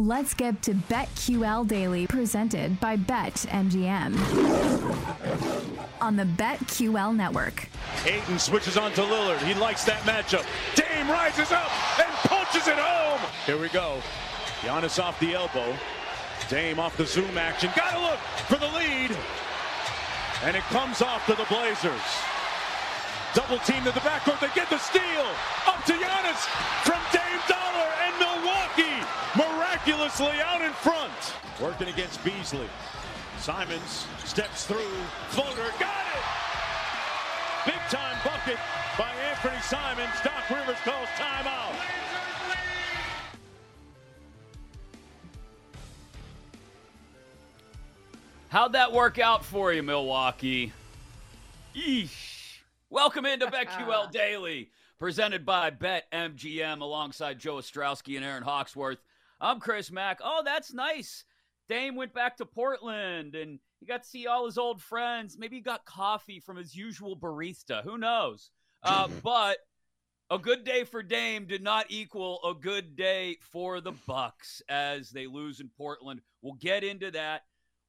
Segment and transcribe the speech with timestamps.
[0.00, 4.16] Let's get to BetQL Daily, presented by BetMGM
[6.00, 7.68] on the BetQL Network.
[8.06, 9.42] Ayton switches on to Lillard.
[9.42, 10.46] He likes that matchup.
[10.74, 13.20] Dame rises up and punches it home.
[13.44, 14.00] Here we go.
[14.62, 15.76] Giannis off the elbow.
[16.48, 17.68] Dame off the zoom action.
[17.76, 19.14] Got to look for the lead.
[20.44, 22.00] And it comes off to the Blazers.
[23.34, 24.40] Double team to the backcourt.
[24.40, 25.26] They get the steal.
[25.66, 26.46] Up to Giannis
[26.84, 27.19] from Dame.
[30.18, 31.12] Miraculously out in front.
[31.60, 32.66] Working against Beasley.
[33.38, 34.78] Simons steps through.
[35.28, 35.70] Floater.
[35.78, 36.24] Got it.
[37.66, 38.58] Big time bucket
[38.98, 40.12] by Anfernee Simons.
[40.24, 41.76] Doc Rivers calls timeout.
[48.48, 50.72] How'd that work out for you, Milwaukee?
[51.76, 52.58] Eesh.
[52.88, 58.98] Welcome into BetQL Daily, presented by BetMGM alongside Joe Ostrowski and Erin Hawksworth.
[59.40, 60.20] I'm Chris Mack.
[60.22, 61.24] Oh, that's nice.
[61.68, 65.38] Dame went back to Portland and he got to see all his old friends.
[65.38, 67.82] Maybe he got coffee from his usual barista.
[67.82, 68.50] Who knows?
[68.82, 69.58] Uh, but
[70.28, 75.10] a good day for Dame did not equal a good day for the Bucks as
[75.10, 76.20] they lose in Portland.
[76.42, 77.42] We'll get into that.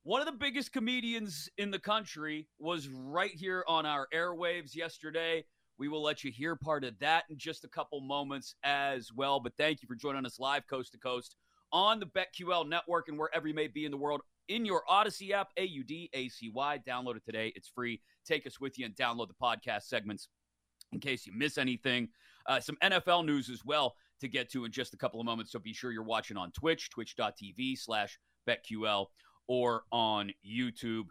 [0.03, 5.43] One of the biggest comedians in the country was right here on our airwaves yesterday.
[5.81, 9.39] We will let you hear part of that in just a couple moments as well.
[9.39, 11.35] But thank you for joining us live coast to coast
[11.71, 15.31] on the BetQL network and wherever you may be in the world in your Audacy
[15.31, 16.79] app, A U D A C Y.
[16.87, 17.51] Download it today.
[17.55, 17.99] It's free.
[18.27, 20.27] Take us with you and download the podcast segments
[20.93, 22.09] in case you miss anything.
[22.45, 25.51] Uh, some NFL news as well to get to in just a couple of moments.
[25.51, 29.07] So be sure you're watching on Twitch, twitch.tv slash BetQL
[29.47, 31.05] or on YouTube.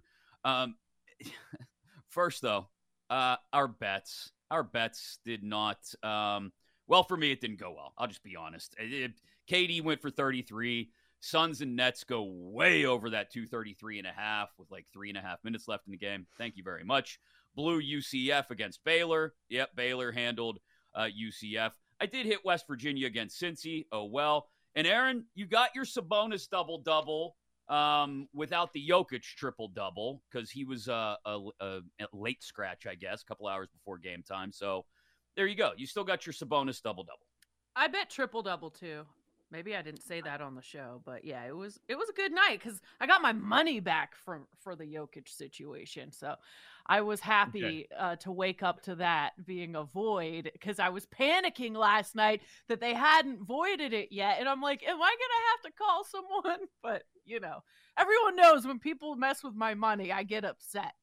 [0.44, 0.76] Um,
[2.08, 2.68] first, though,
[3.10, 4.30] uh, our bets.
[4.50, 5.78] Our bets did not.
[6.02, 6.52] Um,
[6.86, 7.92] well, for me, it didn't go well.
[7.98, 8.74] I'll just be honest.
[8.78, 9.12] It, it,
[9.50, 10.90] KD went for 33.
[11.20, 15.18] Suns and Nets go way over that 233 and a half with like three and
[15.18, 16.26] a half minutes left in the game.
[16.38, 17.20] Thank you very much.
[17.54, 19.34] Blue UCF against Baylor.
[19.50, 20.60] Yep, Baylor handled
[20.94, 21.72] uh, UCF.
[22.00, 23.86] I did hit West Virginia against Cincy.
[23.92, 24.48] Oh, well.
[24.74, 27.36] And Erin, you got your Sabonis double double
[27.70, 32.86] um, without the Jokic triple double because he was uh, a, a, a, late scratch,
[32.86, 34.52] I guess, a couple hours before game time.
[34.52, 34.84] So
[35.36, 35.70] there you go.
[35.76, 37.26] You still got your Sabonis double double.
[37.76, 39.06] I bet triple double too.
[39.52, 42.12] Maybe I didn't say that on the show, but yeah, it was it was a
[42.12, 46.12] good night because I got my money back from for the Jokic situation.
[46.12, 46.36] So
[46.86, 47.98] I was happy okay.
[47.98, 52.42] uh, to wake up to that being a void because I was panicking last night
[52.68, 56.04] that they hadn't voided it yet, and I'm like, am I gonna have to call
[56.04, 56.66] someone?
[56.82, 57.62] But you know,
[57.98, 60.94] everyone knows when people mess with my money, I get upset.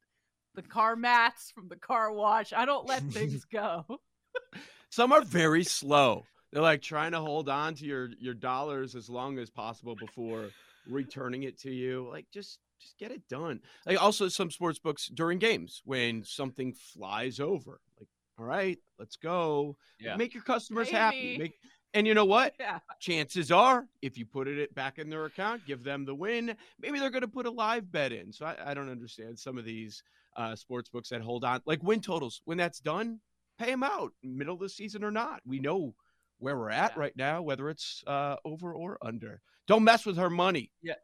[0.54, 3.84] The car mats from the car wash, I don't let things go.
[4.90, 6.24] Some are very slow.
[6.52, 10.50] They're like trying to hold on to your your dollars as long as possible before
[10.88, 12.08] returning it to you.
[12.10, 13.60] Like just just get it done.
[13.86, 17.80] Like also some sports books during games when something flies over.
[17.98, 18.08] Like,
[18.38, 19.76] all right, let's go.
[20.00, 20.16] Yeah.
[20.16, 20.96] Make your customers Maybe.
[20.96, 21.38] happy.
[21.38, 21.54] Make
[21.94, 22.54] and you know what?
[22.60, 22.78] Yeah.
[23.00, 26.56] Chances are, if you put it back in their account, give them the win.
[26.80, 28.32] Maybe they're going to put a live bet in.
[28.32, 30.02] So I, I don't understand some of these
[30.36, 32.42] uh, sports books that hold on, like win totals.
[32.44, 33.20] When that's done,
[33.58, 35.40] pay them out, middle of the season or not.
[35.46, 35.94] We know
[36.38, 37.00] where we're at yeah.
[37.00, 39.40] right now, whether it's uh, over or under.
[39.66, 40.72] Don't mess with her money.
[40.82, 40.94] Yeah.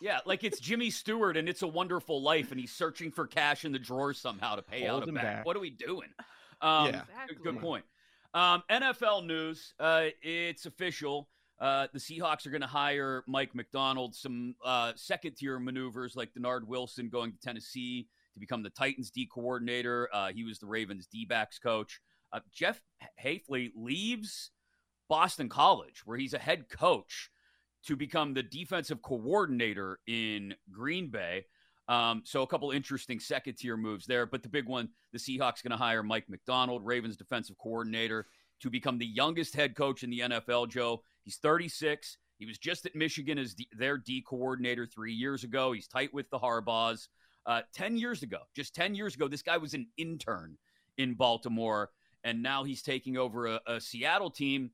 [0.00, 3.66] Yeah, like it's Jimmy Stewart and It's a Wonderful Life, and he's searching for cash
[3.66, 5.22] in the drawers somehow to pay Hold out a bet.
[5.22, 5.46] Back.
[5.46, 6.08] What are we doing?
[6.62, 7.02] Um, yeah.
[7.02, 7.36] Exactly.
[7.42, 7.84] Good point.
[8.32, 9.74] Um, NFL news.
[9.78, 11.28] Uh, it's official.
[11.60, 16.32] Uh, the Seahawks are going to hire Mike Macdonald, Some uh, second tier maneuvers like
[16.34, 20.08] Dennard Wilson going to Tennessee to become the Titans D coordinator.
[20.12, 22.00] Uh, he was the Ravens D backs coach.
[22.32, 22.80] Uh, Jeff
[23.22, 24.50] Hafley leaves
[25.08, 27.30] Boston College, where he's a head coach,
[27.86, 31.44] to become the defensive coordinator in Green Bay.
[31.86, 34.24] Um, so a couple interesting second tier moves there.
[34.24, 38.26] But the big one, the Seahawks going to hire Mike Macdonald, Ravens defensive coordinator,
[38.60, 40.70] to become the youngest head coach in the NFL.
[40.70, 42.16] Joe, he's 36.
[42.38, 45.72] He was just at Michigan as their D coordinator three years ago.
[45.72, 47.08] He's tight with the Harbaughs.
[47.46, 50.56] Uh, 10 years ago, just 10 years ago, this guy was an intern
[50.96, 51.90] in Baltimore.
[52.24, 54.70] And now he's taking over a, a Seattle team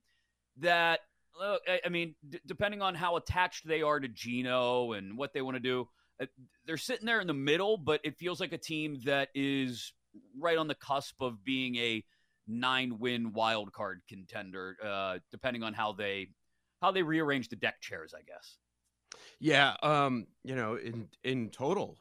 [0.60, 1.00] that,
[1.40, 5.42] uh, I mean, d- depending on how attached they are to Geno and what they
[5.42, 5.88] want to do,
[6.20, 6.26] uh,
[6.66, 9.92] they're sitting there in the middle, but it feels like a team that is
[10.38, 12.04] right on the cusp of being a
[12.46, 16.28] nine win wild card contender, uh, depending on how they
[16.82, 18.56] how they rearrange the deck chairs, I guess.
[19.38, 21.98] Yeah, um, you know, in in total,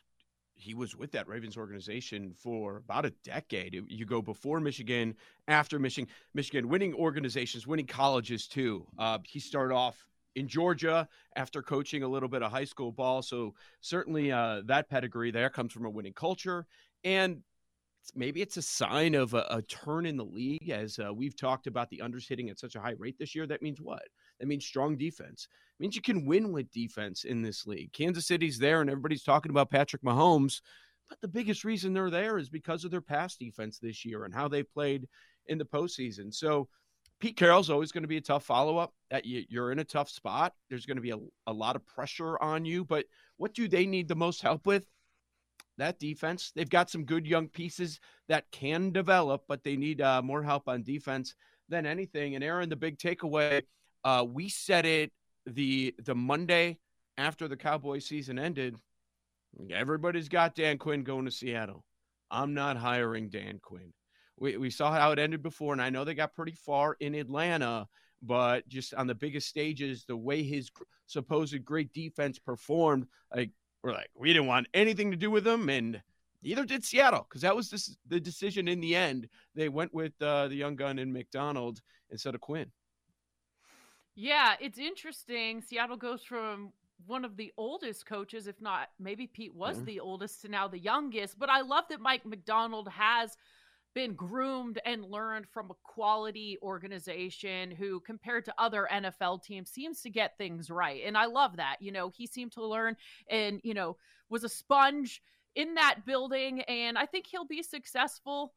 [0.60, 3.82] he was with that Ravens organization for about a decade.
[3.88, 5.16] You go before Michigan,
[5.48, 8.86] after Michigan, Michigan winning organizations, winning colleges too.
[8.98, 11.08] Uh, he started off in Georgia
[11.38, 13.22] after coaching a little bit of high school ball.
[13.22, 16.68] So certainly uh, that pedigree there comes from a winning culture.
[17.06, 17.42] And
[18.14, 21.68] maybe it's a sign of a, a turn in the league as uh, we've talked
[21.68, 23.48] about the unders hitting at such a high rate this year.
[23.48, 24.04] That means what?
[24.40, 25.48] That means strong defense.
[25.80, 27.94] It means you can win with defense in this league.
[27.94, 30.62] Kansas City's there, and everybody's talking about Patrick Mahomes.
[31.10, 34.34] But the biggest reason they're there is because of their pass defense this year and
[34.34, 35.08] how they played
[35.48, 36.34] in the postseason.
[36.34, 36.70] So
[37.20, 38.94] Pete Carroll's always going to be a tough follow up.
[39.10, 40.54] That you're in a tough spot.
[40.70, 42.86] There's going to be a, a lot of pressure on you.
[42.86, 43.06] But
[43.38, 44.86] what do they need the most help with?
[45.78, 46.52] That defense.
[46.56, 50.68] They've got some good young pieces that can develop, but they need uh, more help
[50.68, 51.36] on defense
[51.70, 52.36] than anything.
[52.36, 53.64] And Erin, the big takeaway,
[54.04, 55.12] uh, we said it
[55.46, 56.78] the the Monday
[57.18, 58.76] after the Cowboy season ended.
[59.72, 61.84] Everybody's got Dan Quinn going to Seattle.
[62.32, 63.92] I'm not hiring Dan Quinn.
[64.38, 67.16] We, we saw how it ended before, and I know they got pretty far in
[67.16, 67.88] Atlanta,
[68.22, 70.70] but just on the biggest stages, the way his
[71.08, 73.52] supposed great defense performed, like
[73.84, 76.02] we're like we didn't want anything to do with them, and
[76.42, 79.28] neither did Seattle because that was this, the decision in the end.
[79.56, 81.82] They went with uh, the young gun in Macdonald
[82.12, 82.72] instead of Quinn.
[84.22, 85.62] Yeah, it's interesting.
[85.62, 86.74] Seattle goes from
[87.08, 89.86] one of the oldest coaches, if not maybe Pete was mm-hmm.
[89.86, 91.40] the oldest, to now the youngest.
[91.40, 93.38] But I love that Mike Macdonald has
[93.96, 100.02] been groomed and learned from a quality organization who, compared to other NFL teams, seems
[100.02, 101.02] to get things right.
[101.06, 101.78] And I love that.
[101.80, 102.98] You know, he seemed to learn
[103.30, 103.96] and, you know,
[104.30, 105.24] was a sponge
[105.56, 106.60] in that building.
[106.64, 108.52] And I think he'll be successful.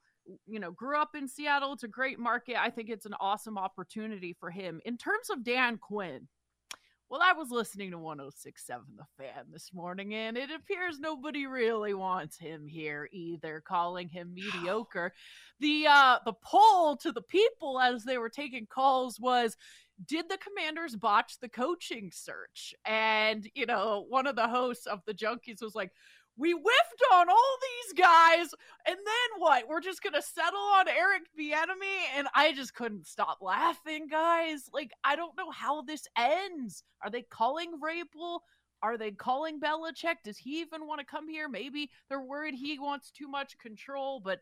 [0.47, 1.73] You know, grew up in Seattle.
[1.73, 2.57] It's a great market.
[2.61, 4.81] I think it's an awesome opportunity for him.
[4.85, 6.29] In terms of Dan Quinn,
[7.13, 11.93] well, I was listening to 1067 The Fan this morning, and it appears nobody really
[11.93, 15.13] wants him here either, calling him mediocre.
[15.61, 19.59] The uh the poll to the people as they were taking calls was
[20.07, 22.75] did the commanders botch the coaching search?
[22.85, 25.93] And, you know, one of the hosts of the junkies was like,
[26.37, 28.55] we whiffed on all these guys,
[28.87, 29.69] and then what?
[29.69, 34.69] We're just gonna settle on Eric Bieniemy, and I just couldn't stop laughing, guys.
[34.73, 36.85] Like, I don't know how this ends.
[37.03, 38.41] Are they calling Vrabel?
[38.83, 40.17] Are they calling Belichick?
[40.25, 41.49] Does he even want to come here?
[41.49, 44.41] Maybe they're worried he wants too much control, but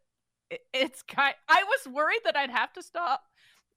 [0.50, 1.34] it, it's kind.
[1.48, 3.22] I was worried that I'd have to stop,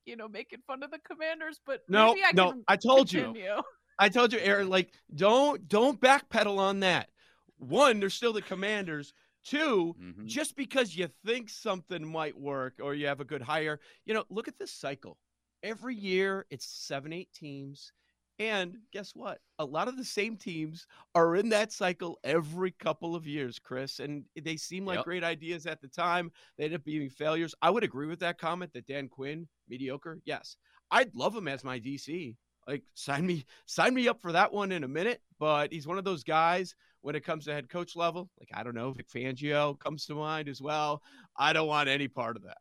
[0.05, 3.43] you know, making fun of the Commanders, but no, I no, I told continue.
[3.43, 3.61] you.
[3.99, 4.69] I told you, Erin.
[4.69, 7.09] Like, don't don't backpedal on that
[7.57, 9.13] one, they're still the commanders.
[9.45, 10.25] 2 mm-hmm.
[10.25, 14.23] just because you think something might work or you have a good hire, you know,
[14.29, 15.17] look at this cycle.
[15.61, 17.91] Every year it's seven, eight teams.
[18.39, 19.39] And guess what?
[19.59, 23.99] A lot of the same teams are in that cycle every couple of years, Chris.
[23.99, 25.05] And they seem like yep.
[25.05, 26.31] great ideas at the time.
[26.57, 27.53] They end up being failures.
[27.61, 30.19] I would agree with that comment that Dan Quinn, mediocre.
[30.25, 30.57] Yes.
[30.89, 32.35] I'd love him as my DC.
[32.67, 35.21] Like sign me, sign me up for that one in a minute.
[35.39, 38.29] But he's one of those guys when it comes to head coach level.
[38.39, 41.03] Like I don't know, Vic Fangio comes to mind as well.
[41.37, 42.57] I don't want any part of that.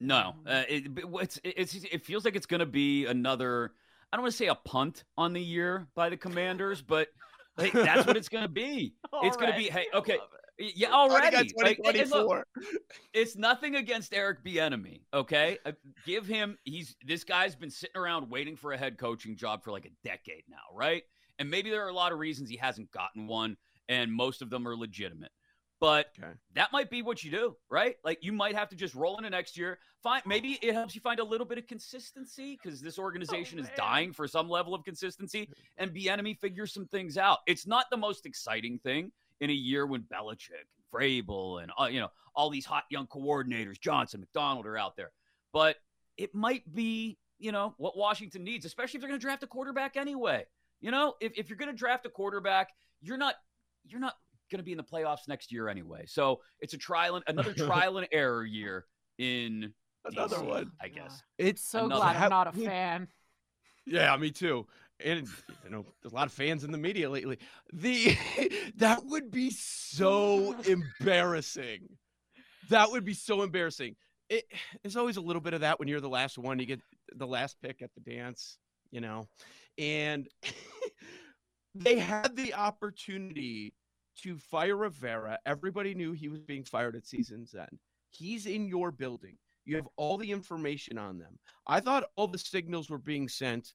[0.00, 3.72] No, uh, it, it's, it's it feels like it's going to be another.
[4.10, 7.08] I don't want to say a punt on the year by the Commanders, but
[7.58, 8.94] like, that's what it's going to be.
[9.22, 10.16] it's going to be hey, okay,
[10.58, 11.52] yeah, already.
[11.62, 12.46] Like, look,
[13.12, 15.02] it's nothing against Eric Bieniemy.
[15.12, 15.72] Okay, uh,
[16.06, 16.56] give him.
[16.64, 19.90] He's this guy's been sitting around waiting for a head coaching job for like a
[20.02, 21.02] decade now, right?
[21.40, 23.56] And maybe there are a lot of reasons he hasn't gotten one,
[23.88, 25.32] and most of them are legitimate.
[25.80, 26.32] But okay.
[26.54, 27.96] that might be what you do, right?
[28.04, 29.78] Like you might have to just roll into next year.
[30.02, 33.62] Find maybe it helps you find a little bit of consistency because this organization oh,
[33.62, 37.38] is dying for some level of consistency, and Bieniemy figures some things out.
[37.46, 42.00] It's not the most exciting thing in a year when Belichick Vrabel and uh, you
[42.00, 45.10] know all these hot young coordinators, Johnson, Macdonald are out there.
[45.54, 45.76] But
[46.18, 49.46] it might be you know, what Washington needs, especially if they're going to draft a
[49.46, 50.44] quarterback anyway.
[50.80, 52.68] You know, if, if you're going to draft a quarterback,
[53.02, 53.34] you're not
[53.84, 54.14] you're not
[54.50, 56.04] going to be in the playoffs next year anyway.
[56.06, 58.84] So it's a trial and another trial and error year
[59.18, 59.72] in
[60.04, 60.72] Another DC, one.
[60.80, 61.22] I guess.
[61.38, 63.08] It's So Another- glad I'm not a fan.
[63.86, 64.66] Yeah, me too.
[65.04, 65.26] And
[65.64, 67.38] you know, there's a lot of fans in the media lately.
[67.72, 68.16] The
[68.76, 71.88] that would be so embarrassing.
[72.68, 73.96] That would be so embarrassing.
[74.28, 74.44] It,
[74.82, 76.58] there's always a little bit of that when you're the last one.
[76.58, 76.80] You get
[77.16, 78.58] the last pick at the dance,
[78.90, 79.26] you know,
[79.80, 80.28] and
[81.74, 83.74] they had the opportunity
[84.22, 85.38] to fire Rivera.
[85.46, 87.78] Everybody knew he was being fired at season's end.
[88.10, 89.38] He's in your building.
[89.64, 91.38] You have all the information on them.
[91.66, 93.72] I thought all the signals were being sent.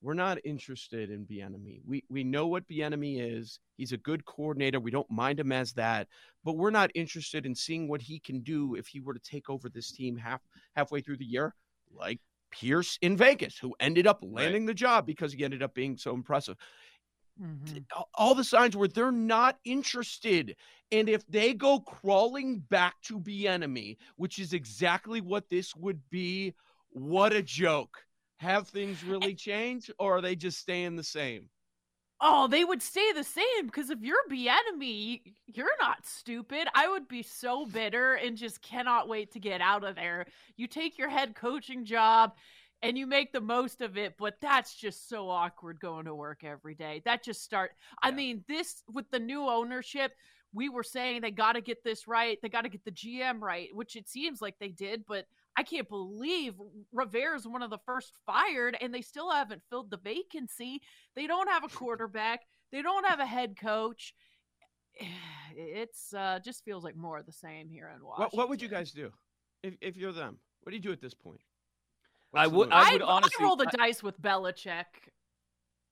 [0.00, 1.80] We're not interested in Bieniemy.
[1.86, 3.58] We we know what Bieniemy is.
[3.76, 4.78] He's a good coordinator.
[4.78, 6.08] We don't mind him as that,
[6.44, 9.48] but we're not interested in seeing what he can do if he were to take
[9.48, 10.42] over this team half
[10.76, 11.54] halfway through the year,
[11.92, 12.20] like
[12.54, 16.14] Pierce in Vegas, who ended up landing the job because he ended up being so
[16.14, 16.56] impressive
[17.40, 17.84] Mhm.
[17.92, 20.56] all- all the signs were they're not interested.
[20.92, 26.54] And if they go crawling back to Bieniemy, which is exactly what this would be,
[26.90, 28.06] what a joke.
[28.38, 31.50] Have things really changed or are they just staying the same?
[32.20, 36.68] Oh, they would stay the same because if you're Bieniemy, you're not stupid.
[36.74, 40.26] I would be so bitter and just cannot wait to get out of there.
[40.56, 42.32] You take your head coaching job
[42.82, 46.44] and you make the most of it, but that's just so awkward going to work
[46.44, 47.02] every day.
[47.04, 50.12] That just start I mean, this with the new ownership,
[50.52, 52.38] we were saying they got to get this right.
[52.40, 55.62] They got to get the GM right, which it seems like they did, but I
[55.62, 56.54] can't believe
[56.92, 60.80] Rivera's one of the first fired and they still haven't filled the vacancy.
[61.14, 62.40] They don't have a quarterback.
[62.72, 64.14] They don't have a head coach.
[65.56, 68.30] It's uh just feels like more of the same here in Washington.
[68.32, 69.12] What, what would you guys do
[69.62, 70.38] if, if you're them?
[70.62, 71.40] What do you do at this point?
[72.34, 74.84] I What's the would- I I would honestly- roll the I- dice with Belichick.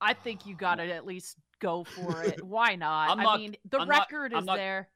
[0.01, 2.43] I think you got to at least go for it.
[2.43, 3.11] Why not?
[3.11, 4.89] I'm I not- mean, the I'm not- record I'm is not- there.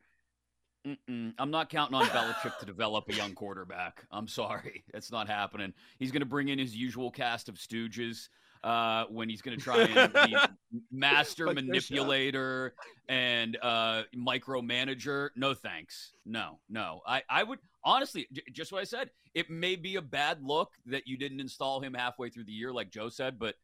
[0.86, 1.34] Mm-mm.
[1.38, 4.06] I'm not counting on Belichick to develop a young quarterback.
[4.12, 5.74] I'm sorry, it's not happening.
[6.00, 8.30] He's going to bring in his usual cast of stooges
[8.64, 10.38] uh, when he's going to try and be
[10.92, 12.74] master manipulator
[13.10, 15.30] and uh, micromanager.
[15.36, 16.12] No thanks.
[16.26, 17.02] No, no.
[17.06, 19.10] I, I would honestly, j- just what I said.
[19.34, 22.74] It may be a bad look that you didn't install him halfway through the year,
[22.74, 23.56] like Joe said, but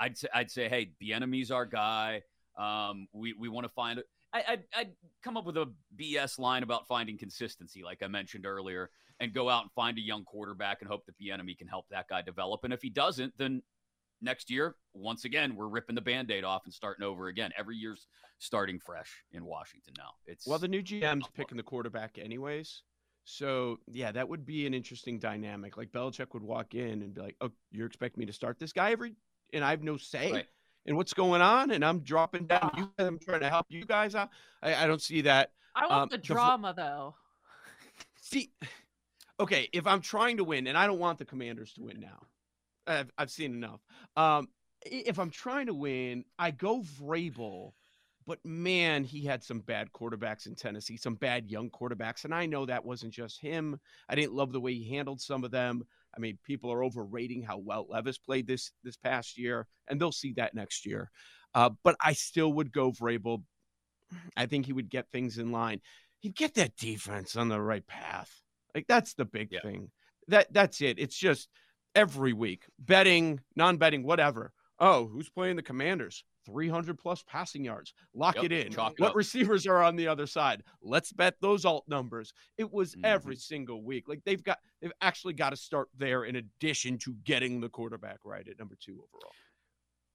[0.00, 2.22] I'd say, I'd say, hey, Bieniemy's our guy.
[2.58, 4.06] Um, we we want to find it.
[4.32, 4.90] I, I'd, I'd
[5.22, 9.48] come up with a BS line about finding consistency, like I mentioned earlier, and go
[9.48, 12.64] out and find a young quarterback and hope that Bieniemy can help that guy develop.
[12.64, 13.62] And if he doesn't, then
[14.22, 17.50] next year, once again, we're ripping the band aid off and starting over again.
[17.58, 18.06] Every year's
[18.38, 20.12] starting fresh in Washington now.
[20.26, 22.82] It's Well, the new GM's picking the quarterback anyways.
[23.24, 25.76] So yeah, that would be an interesting dynamic.
[25.76, 28.72] Like Belichick would walk in and be like, "Oh, you're expecting me to start this
[28.72, 29.14] guy every?"
[29.52, 30.46] And I have no say Right.
[30.86, 32.70] In what's going on, and I'm dropping down.
[32.76, 34.30] You, I'm trying to help you guys out.
[34.62, 35.52] I, I don't see that.
[35.74, 37.14] I want Um, the the drama though.
[38.20, 38.52] See,
[39.38, 42.26] okay, if I'm trying to win, and I don't want the Commanders to win now,
[42.86, 43.80] I've, I've seen enough.
[44.16, 44.48] Um,
[44.82, 47.72] if I'm trying to win, I go Vrabel,
[48.26, 52.46] but man, he had some bad quarterbacks in Tennessee, some bad young quarterbacks, and I
[52.46, 53.78] know that wasn't just him.
[54.08, 55.82] I didn't love the way he handled some of them.
[56.16, 60.12] I mean, people are overrating how well Levis played this this past year, and they'll
[60.12, 61.10] see that next year.
[61.54, 63.42] Uh, but I still would go Vrabel.
[64.36, 65.80] I think he would get things in line.
[66.20, 68.30] He'd get that defense on the right path.
[68.74, 69.60] Like that's the big Yeah.
[69.60, 69.90] thing.
[70.28, 70.98] That that's it.
[70.98, 71.48] It's just
[71.94, 74.52] every week, betting, non-betting, whatever.
[74.82, 76.24] Oh, who's playing the Commanders?
[76.46, 77.92] 300 plus passing yards.
[78.14, 78.66] Lock Yep, it in.
[78.72, 79.14] it what up.
[79.14, 80.62] receivers are on the other side?
[80.80, 82.32] Let's bet those alt numbers.
[82.56, 83.04] It was Mhm.
[83.04, 84.08] every single week.
[84.08, 88.20] Like they've got they've actually got to start there in addition to getting the quarterback
[88.24, 89.32] right at number 2 overall.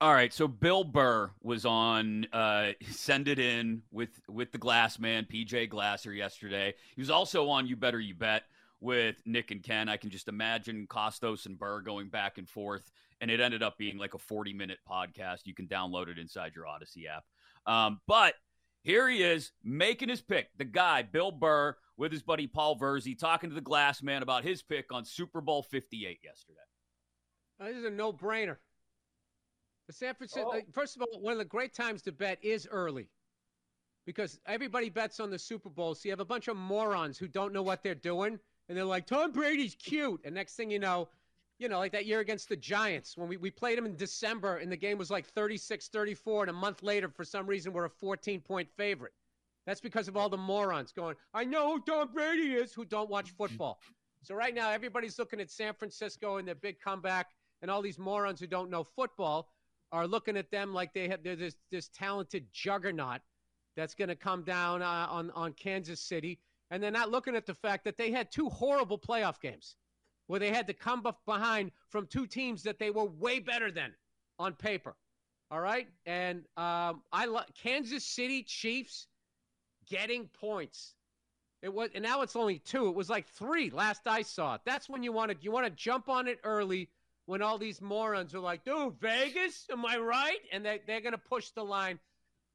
[0.00, 4.98] All right, so Bill Burr was on uh, Send It In with with the Glass
[4.98, 6.74] Man, PJ Glasser yesterday.
[6.96, 8.42] He was also on You Better You Bet
[8.80, 9.88] with Nick and Ken.
[9.88, 13.78] I can just imagine Kostos and Burr going back and forth, and it ended up
[13.78, 15.40] being like a 40 minute podcast.
[15.46, 17.24] You can download it inside your Odyssey app.
[17.66, 18.34] Um, but
[18.82, 20.48] here he is making his pick.
[20.56, 24.44] The guy, Bill Burr, with his buddy Paul Verzi, talking to the Glass Man about
[24.44, 26.58] his pick on Super Bowl 58 yesterday.
[27.60, 28.56] Uh, This is a no-brainer.
[29.86, 30.50] The San Francisco.
[30.50, 33.08] uh, First of all, one of the great times to bet is early,
[34.04, 35.94] because everybody bets on the Super Bowl.
[35.94, 38.84] So you have a bunch of morons who don't know what they're doing, and they're
[38.84, 41.08] like, "Tom Brady's cute," and next thing you know,
[41.58, 44.56] you know, like that year against the Giants when we, we played them in December,
[44.56, 47.90] and the game was like 36-34, and a month later, for some reason, we're a
[47.90, 49.12] 14-point favorite.
[49.66, 53.10] That's because of all the morons going, "I know who Tom Brady is," who don't
[53.10, 53.80] watch football.
[54.22, 57.30] So right now, everybody's looking at San Francisco and their big comeback
[57.62, 59.50] and all these morons who don't know football
[59.92, 63.20] are looking at them like they have they're this this talented juggernaut
[63.76, 66.38] that's going to come down uh, on on Kansas City,
[66.70, 69.76] and they're not looking at the fact that they had two horrible playoff games
[70.26, 73.92] where they had to come behind from two teams that they were way better than
[74.38, 74.94] on paper.
[75.50, 79.06] All right, and um, I love Kansas City Chiefs
[79.88, 80.94] getting points.
[81.62, 82.88] It was, and now it's only two.
[82.88, 84.62] It was like three last I saw it.
[84.64, 86.88] That's when you want to you want to jump on it early
[87.26, 90.38] when all these morons are like, dude, Vegas, am I right?
[90.52, 91.98] And they, they're to push the line.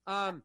[0.08, 0.44] Um,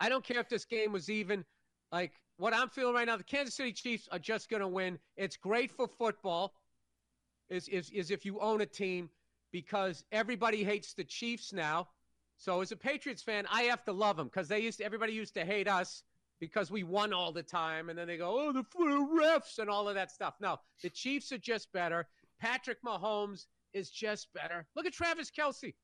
[0.00, 1.44] I don't care if this game was even.
[1.92, 4.98] Like, what I'm feeling right now, the Kansas City Chiefs are just going to win.
[5.16, 6.54] It's great for football,
[7.48, 9.10] is, is, is if you own a team,
[9.52, 11.88] because everybody hates the Chiefs now.
[12.38, 15.12] So as a Patriots fan, I have to love them because they used to, everybody
[15.12, 16.02] used to hate us
[16.40, 19.88] because we won all the time, and then they go, oh, the refs and all
[19.88, 20.34] of that stuff.
[20.40, 22.08] No, the Chiefs are just better.
[22.40, 24.66] Patrick Mahomes is just better.
[24.74, 25.74] Look at Travis Kelce.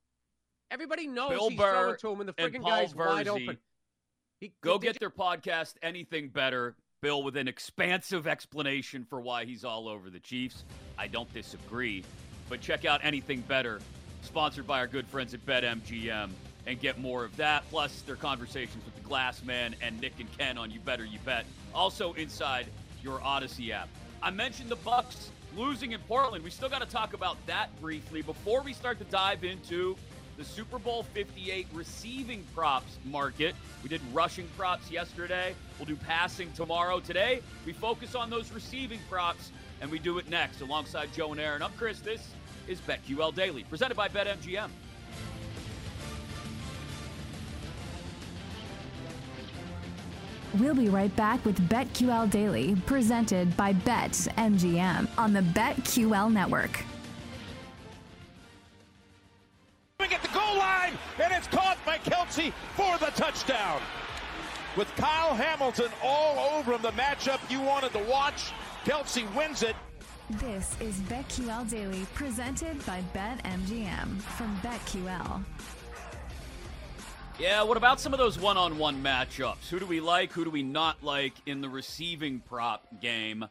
[0.72, 3.56] Everybody knows Bill he's Burr throwing to him, and the freaking guy's wide open.
[4.40, 4.98] He, Go get you...
[5.00, 6.76] their podcast, Anything Better.
[7.00, 10.64] Bill with an expansive explanation for why he's all over the Chiefs.
[10.98, 12.04] I don't disagree,
[12.48, 13.80] but check out Anything Better,
[14.22, 16.30] sponsored by our good friends at BetMGM,
[16.66, 17.68] and get more of that.
[17.70, 21.20] Plus, their conversations with the Glass Man and Nick and Ken on You Better You
[21.24, 21.44] Bet.
[21.72, 22.66] Also inside
[23.02, 23.88] your Audacy app.
[24.20, 26.42] I mentioned the Bucks losing in Portland.
[26.42, 29.96] We still got to talk about that briefly before we start to dive into
[30.38, 33.56] the Super Bowl 58 receiving props market.
[33.82, 35.52] We did rushing props yesterday.
[35.78, 37.00] We'll do passing tomorrow.
[37.00, 41.40] Today, we focus on those receiving props, and we do it next alongside Joe and
[41.40, 41.60] Erin.
[41.60, 41.98] I'm Chris.
[41.98, 42.22] This
[42.68, 44.70] is BetQL Daily, presented by BetMGM.
[50.58, 56.84] We'll be right back with BetQL Daily, presented by BetMGM on the BetQL network.
[60.48, 63.80] Goal line, and it's caught by Kelce for the touchdown.
[64.76, 68.52] With Kyle Hamilton all over him, the matchup you wanted to watch,
[68.84, 69.76] Kelce wins it.
[70.30, 75.44] This is BetQL Daily, presented by BetMGM from BetQL.
[77.38, 79.68] Yeah, what about some of those one on one matchups?
[79.68, 80.32] Who do we like?
[80.32, 83.46] Who do we not like in the receiving prop game?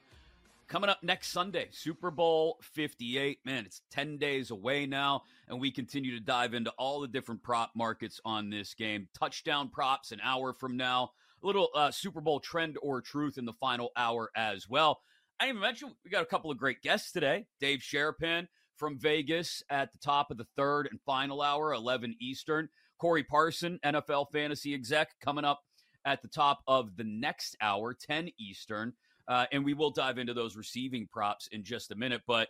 [0.68, 3.40] Coming up next Sunday, Super Bowl 58.
[3.46, 7.42] Man, it's 10 days away now, and we continue to dive into all the different
[7.42, 9.08] prop markets on this game.
[9.18, 11.12] Touchdown props an hour from now.
[11.42, 15.00] A little uh, Super Bowl trend or truth in the final hour as well.
[15.40, 17.46] I even mention we got a couple of great guests today.
[17.62, 22.68] Dave Sharapan from Vegas at the top of the third and final hour, 11 Eastern.
[23.00, 25.62] Corey Parson, NFL fantasy exec, coming up
[26.04, 28.94] at the top of the next hour, 10 Eastern.
[29.28, 32.22] Uh, and we will dive into those receiving props in just a minute.
[32.26, 32.50] But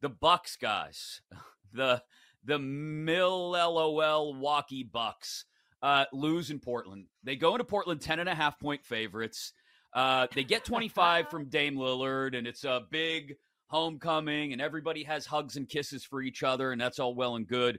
[0.00, 1.20] the Bucks guys,
[1.72, 2.02] the
[2.44, 5.44] the mill lol walkie Bucks
[5.82, 7.06] uh, lose in Portland.
[7.22, 9.52] They go into Portland 10 and a half point favorites.
[9.92, 15.26] Uh, they get 25 from Dame Lillard, and it's a big homecoming, and everybody has
[15.26, 17.78] hugs and kisses for each other, and that's all well and good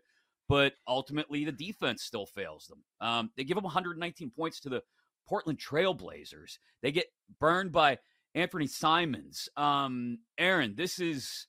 [0.52, 2.84] but ultimately the defense still fails them.
[3.00, 4.84] Um, they give them 119 points to the
[5.26, 6.58] Portland Trailblazers.
[6.82, 7.06] They get
[7.40, 8.00] burned by
[8.36, 9.50] Anfernee Simons.
[9.58, 11.48] Um, Erin, this is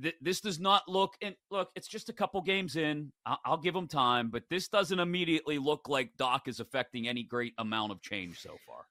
[0.00, 1.70] th- this does not look and look.
[1.74, 3.12] It's just a couple games in.
[3.26, 7.22] I'll, I'll give them time, but this doesn't immediately look like Doc is affecting any
[7.22, 8.86] great amount of change so far.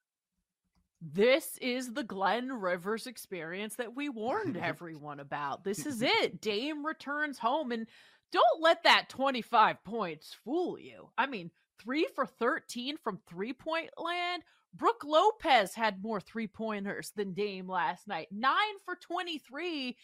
[1.02, 5.64] This is the Glenn Rivers experience that we warned everyone about.
[5.64, 6.42] This is it.
[6.42, 7.88] Dame returns home and
[8.32, 11.10] don't let that 25 points fool you.
[11.18, 11.52] I mean,
[11.82, 14.44] three for 13 from three point land.
[14.74, 18.28] Brook Lopez had more three pointers than Dame last night.
[18.32, 18.56] Nine
[18.86, 19.98] for 23,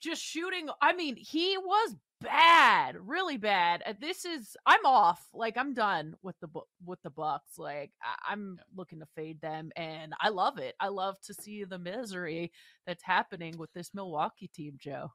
[0.00, 0.68] just shooting.
[0.80, 3.82] I mean, he was bad, really bad.
[4.00, 5.24] This is I'm off.
[5.34, 6.48] Like I'm done with the
[6.84, 7.58] with the Bucks.
[7.58, 10.74] Like I, am looking to fade them, and I love it.
[10.80, 12.52] I love to see the misery
[12.86, 15.10] that's happening with this Milwaukee team, Joe.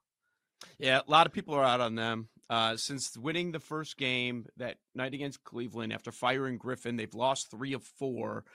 [0.79, 2.29] Yeah, a lot of people are out on them.
[2.49, 7.51] Uh, since winning the first game that night against Cleveland after firing Griffin, they've lost
[7.51, 8.45] three of four.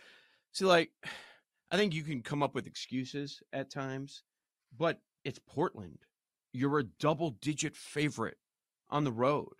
[0.52, 0.90] See, like,
[1.70, 4.24] I think you can come up with excuses at times,
[4.76, 6.00] but it's Portland.
[6.52, 8.36] You're a double digit favorite
[8.90, 9.54] on the road.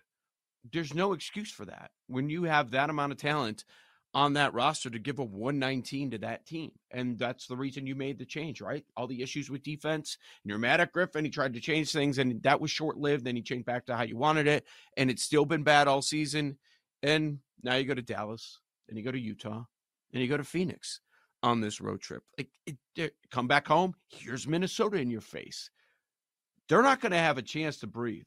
[0.71, 1.89] There's no excuse for that.
[2.05, 3.65] When you have that amount of talent,
[4.13, 6.71] on that roster to give a 119 to that team.
[6.91, 8.85] And that's the reason you made the change, right?
[8.95, 10.17] All the issues with defense.
[10.43, 11.25] And you're mad at Griffin.
[11.25, 13.25] He tried to change things and that was short lived.
[13.25, 14.65] Then he changed back to how you wanted it.
[14.97, 16.57] And it's still been bad all season.
[17.01, 19.63] And now you go to Dallas and you go to Utah
[20.13, 21.01] and you go to Phoenix
[21.41, 22.23] on this road trip.
[22.37, 23.95] Like, it, it, come back home.
[24.09, 25.69] Here's Minnesota in your face.
[26.69, 28.23] they're not going to have a chance to breathe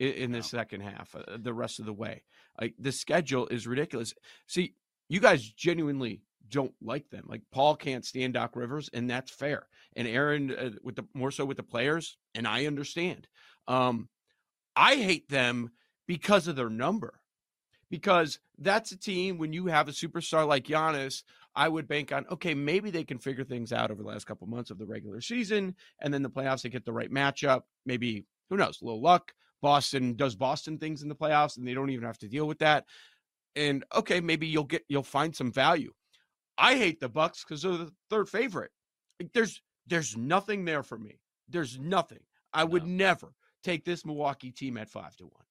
[0.00, 0.42] in, in the No.
[0.42, 2.24] second half, uh, the rest of the way.
[2.60, 4.12] Like the schedule is ridiculous.
[4.48, 4.74] See,
[5.08, 7.24] you guys genuinely don't like them.
[7.26, 9.68] Like Paul can't stand Doc Rivers, and that's fair.
[9.94, 13.28] And Erin, uh, with the more so with the players, and I understand.
[13.68, 14.08] Um,
[14.74, 15.70] I hate them
[16.08, 17.20] because of their number,
[17.92, 21.24] because that's a team when you have a superstar like Giannis.
[21.54, 24.46] I would bank on okay, maybe they can figure things out over the last couple
[24.46, 27.64] months of the regular season, and then the playoffs they get the right matchup.
[27.84, 29.34] Maybe who knows, a little luck.
[29.60, 32.60] Boston does Boston things in the playoffs, and they don't even have to deal with
[32.60, 32.86] that.
[33.54, 35.92] And okay, maybe you'll get you'll find some value.
[36.56, 38.70] I hate the Bucks because they're the third favorite.
[39.20, 41.20] Like, there's there's nothing there for me.
[41.46, 42.20] There's nothing.
[42.54, 43.06] I would No.
[43.06, 45.44] never take this Milwaukee team at five to one.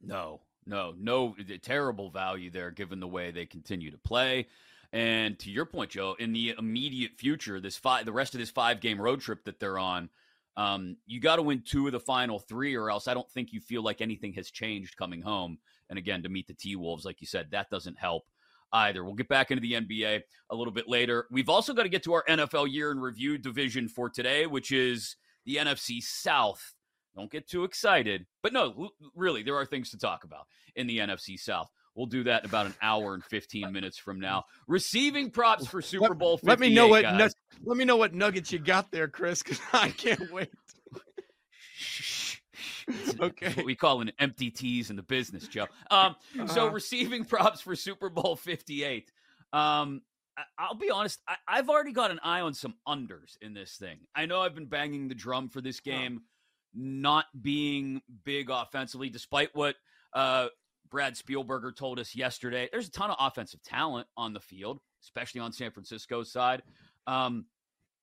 [0.00, 4.46] No, no, no terrible value there given the way they continue to play.
[4.92, 8.50] And to your point, Joe, in the immediate future, this five the rest of this
[8.50, 10.08] five game road trip that they're on,
[10.56, 13.52] um, you got to win two of the final three, or else I don't think
[13.52, 15.58] you feel like anything has changed coming home.
[15.90, 18.24] And again, to meet the T Wolves, like you said, that doesn't help
[18.72, 19.04] either.
[19.04, 21.26] We'll get back into the NBA a little bit later.
[21.30, 24.70] We've also got to get to our NFL year in review division for today, which
[24.70, 26.74] is the NFC South.
[27.16, 28.26] Don't get too excited.
[28.42, 31.70] But no, really, there are things to talk about in the NFC South.
[31.94, 34.44] We'll do that in about an hour and 15 minutes from now.
[34.66, 37.34] Receiving props for Super Bowl 58, Let me know what guys.
[37.64, 40.50] let me know what nuggets you got there, Chris, because I can't wait.
[43.20, 43.52] Okay.
[43.54, 45.66] what we call an empty tease in the business, Joe.
[45.90, 46.16] Um,
[46.48, 46.70] so Uh-huh.
[46.70, 49.10] receiving props for Super Bowl 58.
[49.52, 50.02] Um,
[50.58, 53.98] I'll be honest, I- I've already got an eye on some unders in this thing.
[54.14, 56.22] I know I've been banging the drum for this game
[56.74, 59.76] not being big offensively, despite what
[60.12, 60.48] uh,
[60.90, 62.68] Brad Spielberger told us yesterday.
[62.70, 66.62] There's a ton of offensive talent on the field, especially on San Francisco's side.
[67.06, 67.46] Um,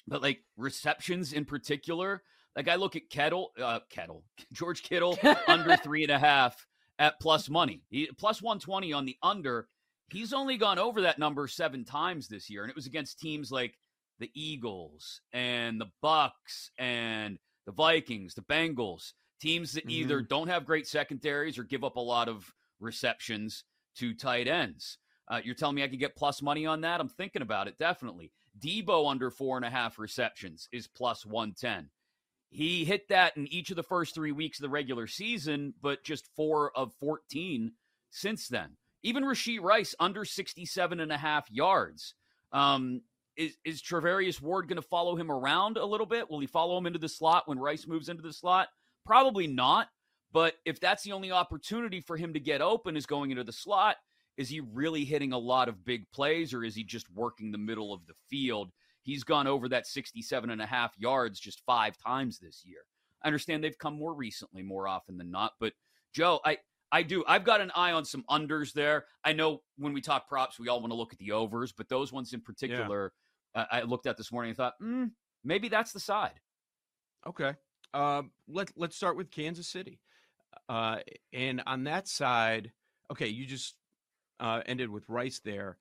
[0.07, 2.23] but like receptions in particular,
[2.55, 6.67] like I look at Kettle, uh, Kettle, George Kittle under three and a half
[6.99, 9.67] at plus money, he, plus 120 on the under.
[10.09, 13.51] He's only gone over that number seven times this year, and it was against teams
[13.51, 13.77] like
[14.19, 20.65] the Eagles and the Bucks and the Vikings, the Bengals, teams that either don't have
[20.65, 23.63] great secondaries or give up a lot of receptions
[23.95, 24.97] to tight ends.
[25.27, 26.99] Uh, you're telling me I could get plus money on that?
[26.99, 28.31] I'm thinking about it definitely.
[28.59, 31.89] Deebo under four and a half receptions is plus 110.
[32.49, 36.03] He hit that in each of the first three weeks of the regular season, but
[36.03, 37.71] just four of 14
[38.09, 38.75] since then.
[39.03, 42.13] Even Rashee Rice under 67 and a half yards.
[42.51, 43.01] Um,
[43.37, 46.29] is, is Charvarius Ward going to follow him around a little bit?
[46.29, 48.69] Will he follow him into the slot when Rice moves into the slot?
[49.05, 49.87] Probably not.
[50.33, 53.51] But if that's the only opportunity for him to get open is going into the
[53.51, 53.97] slot,
[54.37, 57.57] is he really hitting a lot of big plays or is he just working the
[57.57, 58.71] middle of the field?
[59.03, 62.81] He's gone over that 67 and a half yards just five times this year.
[63.23, 65.53] I understand they've come more recently, more often than not.
[65.59, 65.73] But
[66.13, 66.57] Joe, I,
[66.91, 67.23] I do.
[67.27, 69.05] I've got an eye on some unders there.
[69.23, 71.87] I know when we talk props, we all want to look at the overs, but
[71.87, 73.13] those ones in particular,
[73.55, 75.11] uh, I looked at this morning and thought, mm,
[75.43, 76.39] maybe that's the side.
[77.25, 77.53] Okay.
[77.93, 79.99] Um, let let's start with Kansas City.
[80.67, 80.99] Uh,
[81.33, 82.71] and on that side,
[83.11, 83.75] okay, you just
[84.39, 85.77] uh, ended with Rice there.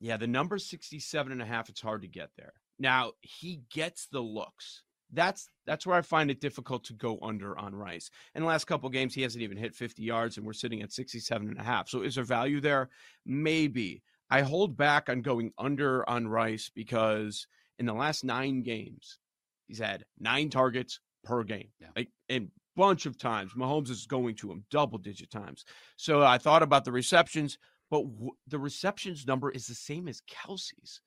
[0.00, 2.52] Yeah, the number 67 and a half, it's hard to get there.
[2.78, 4.84] Now, he gets the looks.
[5.12, 8.10] That's that's where I find it difficult to go under on Rice.
[8.34, 10.92] In the last couple games, he hasn't even hit 50 yards, and we're sitting at
[10.92, 11.88] 67 and a half.
[11.88, 12.90] So is there value there?
[13.24, 14.02] Maybe.
[14.30, 17.46] I hold back on going under on Rice because
[17.78, 19.18] in the last nine games,
[19.66, 21.68] he's had nine targets per game.
[21.80, 21.88] Yeah.
[21.96, 25.64] Like and bunch of times, Mahomes is going to him double digit times.
[25.96, 27.58] So I thought about the receptions,
[27.90, 31.00] but w- the receptions number is the same as Kelce's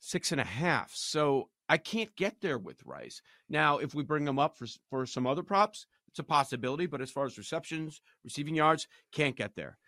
[0.00, 0.90] six and a half.
[0.94, 3.22] So I can't get there with Rice.
[3.48, 6.86] Now, if we bring him up for, for some other props, it's a possibility.
[6.86, 9.78] But as far as receptions, receiving yards, can't get there.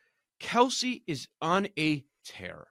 [0.40, 2.68] Kelce is on a tear.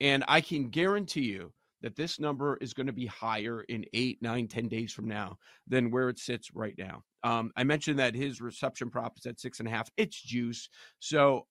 [0.00, 1.52] And I can guarantee you
[1.82, 5.38] that this number is going to be higher in eight, nine, ten days from now
[5.66, 7.02] than where it sits right now.
[7.24, 9.90] Um, I mentioned that his reception prop is at six and a half.
[9.96, 10.68] It's juice.
[10.98, 11.46] So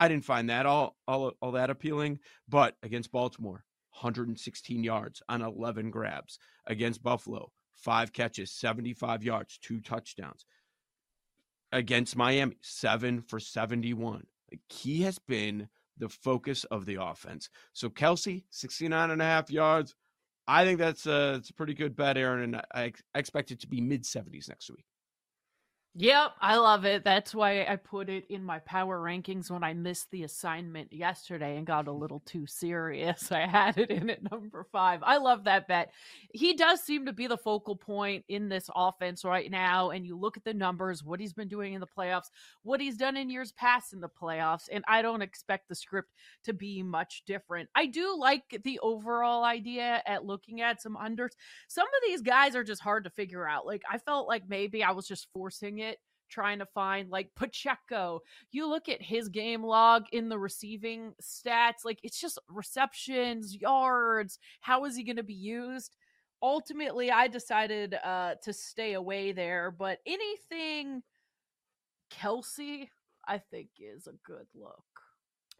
[0.00, 2.18] I didn't find that all all, all that appealing.
[2.48, 3.64] But against Baltimore,
[4.00, 6.38] 116 yards on 11 grabs.
[6.66, 10.44] Against Buffalo, five catches, 75 yards, two touchdowns.
[11.72, 14.26] Against Miami, seven for 71.
[14.50, 17.50] Like, he has been the focus of the offense.
[17.72, 19.94] So Kelce, 69 and a half yards.
[20.46, 23.60] I think that's a, it's a pretty good bet, Erin, and I, I expect it
[23.60, 24.86] to be mid 70s next week.
[26.00, 27.02] Yep, I love it.
[27.02, 31.56] That's why I put it in my power rankings when I missed the assignment yesterday
[31.56, 33.32] and got a little too serious.
[33.32, 35.00] I had it in at number five.
[35.02, 35.90] I love that bet.
[36.32, 39.90] He does seem to be the focal point in this offense right now.
[39.90, 42.30] And you look at the numbers, what he's been doing in the playoffs,
[42.62, 44.68] what he's done in years past in the playoffs.
[44.70, 46.12] And I don't expect the script
[46.44, 47.70] to be much different.
[47.74, 51.32] I do like the overall idea at looking at some unders.
[51.66, 53.66] Some of these guys are just hard to figure out.
[53.66, 55.87] Like, I felt like maybe I was just forcing it
[56.28, 58.20] trying to find like Pacheco.
[58.50, 64.38] You look at his game log in the receiving stats, like it's just receptions, yards.
[64.60, 65.96] How is he going to be used?
[66.42, 71.02] Ultimately, I decided uh, to stay away there, but anything
[72.10, 72.88] Kelce,
[73.26, 74.84] I think, is a good look.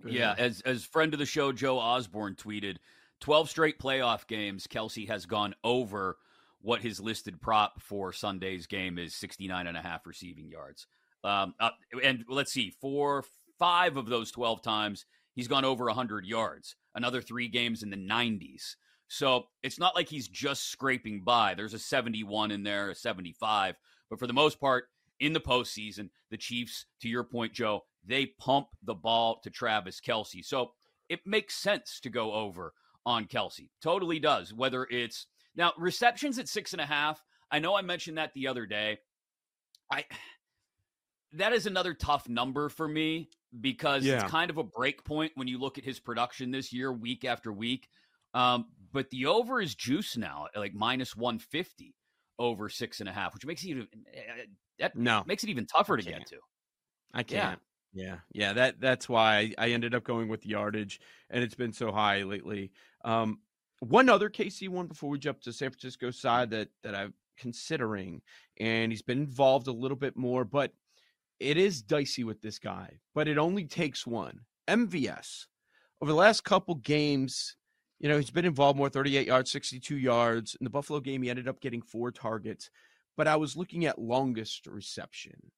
[0.07, 2.77] Yeah, as as friend of the show Joe Osborne tweeted,
[3.21, 6.19] 12 straight playoff games Kelce has gone over
[6.61, 10.87] what his listed prop for Sunday's game is 69 and a half receiving yards.
[11.25, 11.71] Um, uh,
[12.03, 13.25] and let's see, for
[13.59, 17.97] five of those 12 times, he's gone over 100 yards, another three games in the
[17.97, 18.75] 90s.
[19.09, 21.55] So it's not like he's just scraping by.
[21.55, 23.77] There's a 71 in there, a 75.
[24.11, 24.85] But for the most part,
[25.21, 30.01] in the postseason, the Chiefs, to your point, Joe, they pump the ball to Travis
[30.01, 30.45] Kelce.
[30.45, 30.73] So
[31.09, 32.75] it makes sense to go over
[33.07, 33.71] on Kelce.
[33.83, 34.53] Totally does.
[34.53, 35.27] Whether it's
[35.59, 37.23] now, receptions at six and a half.
[37.51, 38.99] I know I mentioned that the other day.
[39.93, 40.05] I
[41.35, 43.29] that is another tough number for me
[43.61, 44.23] because yeah.
[44.23, 47.25] it's kind of a break point when you look at his production this year, week
[47.25, 47.89] after week.
[48.33, 51.95] Um, but the over is juice now, like minus one fifty
[52.39, 54.45] over six and a half, which makes it even eh,
[54.79, 56.39] that no makes it even tougher to get to.
[57.13, 57.59] I can't.
[57.93, 58.05] Yeah.
[58.05, 58.53] yeah, yeah.
[58.53, 62.71] That that's why I ended up going with yardage, and it's been so high lately.
[63.05, 63.41] Um,
[63.81, 68.23] one other KC one before we jump to San Francisco side that that I'm considering,
[68.59, 70.73] and he's been involved a little bit more, but
[71.39, 72.99] it is dicey with this guy.
[73.15, 74.41] But it only takes one.
[74.69, 75.47] MVS
[76.01, 77.57] over the last couple games,
[77.99, 80.57] you know, he's been involved more 38 yards, 62 yards.
[80.61, 82.71] In the Buffalo game, he ended up getting four targets.
[83.17, 85.51] But I was looking at longest reception.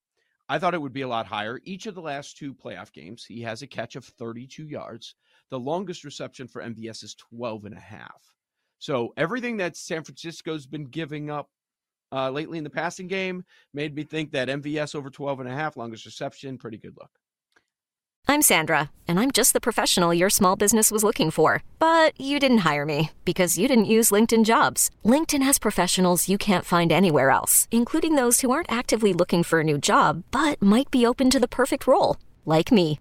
[0.49, 1.61] I thought it would be a lot higher.
[1.65, 5.15] Each of the last two playoff games, he has a catch of 32 yards.
[5.51, 8.33] The longest reception for MVS is 12 and a half.
[8.79, 11.49] So everything that San Francisco's been giving up
[12.13, 15.53] uh, lately in the passing game made me think that MVS over 12 and a
[15.53, 17.11] half, longest reception, pretty good look.
[18.29, 21.65] I'm Sandra, and I'm just the professional your small business was looking for.
[21.81, 24.91] But you didn't hire me because you didn't use LinkedIn jobs.
[25.05, 29.61] LinkedIn has professionals you can't find anywhere else, including those who aren't actively looking for
[29.61, 33.01] a new job, but might be open to the perfect role, like me.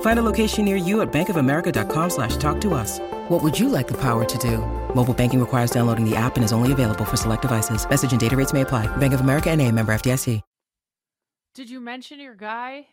[0.00, 2.98] Find a location near you at bankofamerica.com slash talk to us.
[3.28, 4.58] What would you like the power to do?
[4.94, 7.88] Mobile banking requires downloading the app and is only available for select devices.
[7.88, 8.86] Message and data rates may apply.
[8.96, 10.40] Bank of America and a member FDIC.
[11.56, 12.86] Did you mention your guy,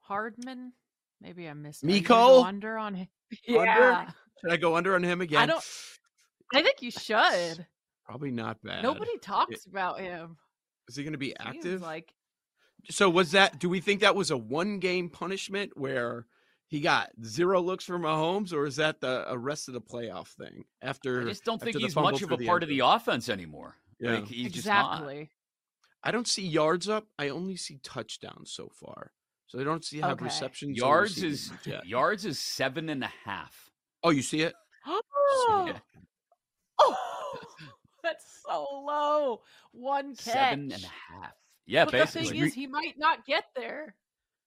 [0.00, 0.72] Hardman?
[1.20, 2.44] Maybe I missed Mecole?
[2.44, 3.08] Under on him.
[3.46, 3.60] Yeah.
[3.60, 4.14] Under?
[4.40, 5.38] Should I go under on him again?
[5.38, 5.64] I don't.
[6.52, 7.64] I think you should.
[8.04, 8.82] Probably not bad.
[8.82, 10.36] Nobody talks it, about him.
[10.88, 11.80] Is he going to be active?
[11.80, 12.12] like.
[12.90, 13.60] So was that?
[13.60, 16.26] Do we think that was a one game punishment where?
[16.68, 20.64] He got zero looks from Mahomes, or is that the rest of the playoff thing?
[20.82, 23.76] After I just don't think he's much of a part of the offense anymore.
[23.98, 25.30] Yeah, like, he's exactly.
[26.04, 27.06] I don't see yards up.
[27.18, 29.12] I only see touchdowns so far.
[29.48, 30.26] So I don't see how okay.
[30.26, 30.76] receptions.
[30.76, 31.50] Yards is
[31.84, 33.70] yards is seven and a half.
[34.04, 34.54] Oh, you see it?
[35.50, 35.76] Oh, see it.
[36.78, 36.96] oh
[38.02, 39.40] that's so low.
[39.72, 40.34] One catch.
[40.34, 41.32] Seven and a half.
[41.66, 42.22] Yeah, but basically.
[42.22, 43.94] The thing is, he might not get there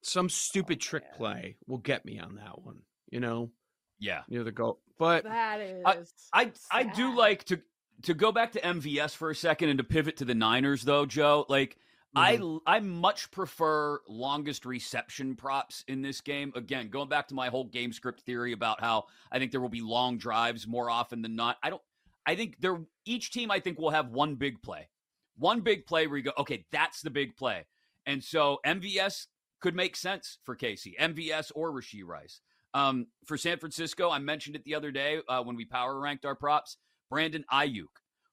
[0.03, 2.79] some stupid trick play will get me on that one.
[3.11, 3.51] You know.
[3.99, 4.21] Yeah.
[4.29, 5.83] Near the goal, but that is.
[5.85, 5.97] I
[6.33, 7.61] I, I do like to
[8.03, 11.05] to go back to MVS for a second and to pivot to the Niners, though,
[11.05, 11.77] Joe, like
[12.15, 12.57] mm-hmm.
[12.67, 16.51] I I much prefer longest reception props in this game.
[16.55, 19.69] Again, going back to my whole game script theory about how I think there will
[19.69, 21.57] be long drives more often than not.
[21.63, 21.81] I don't.
[22.25, 24.89] I think there each team I think will have one big play,
[25.37, 27.65] one big play where you go, okay, that's the big play,
[28.05, 29.27] and so MVS
[29.62, 32.41] could make sense for KC, MVS or Rashee Rice.
[32.74, 36.26] Um, for San Francisco, I mentioned it the other day uh, when we power ranked
[36.26, 36.78] our props.
[37.10, 37.88] Brandon Aiyuk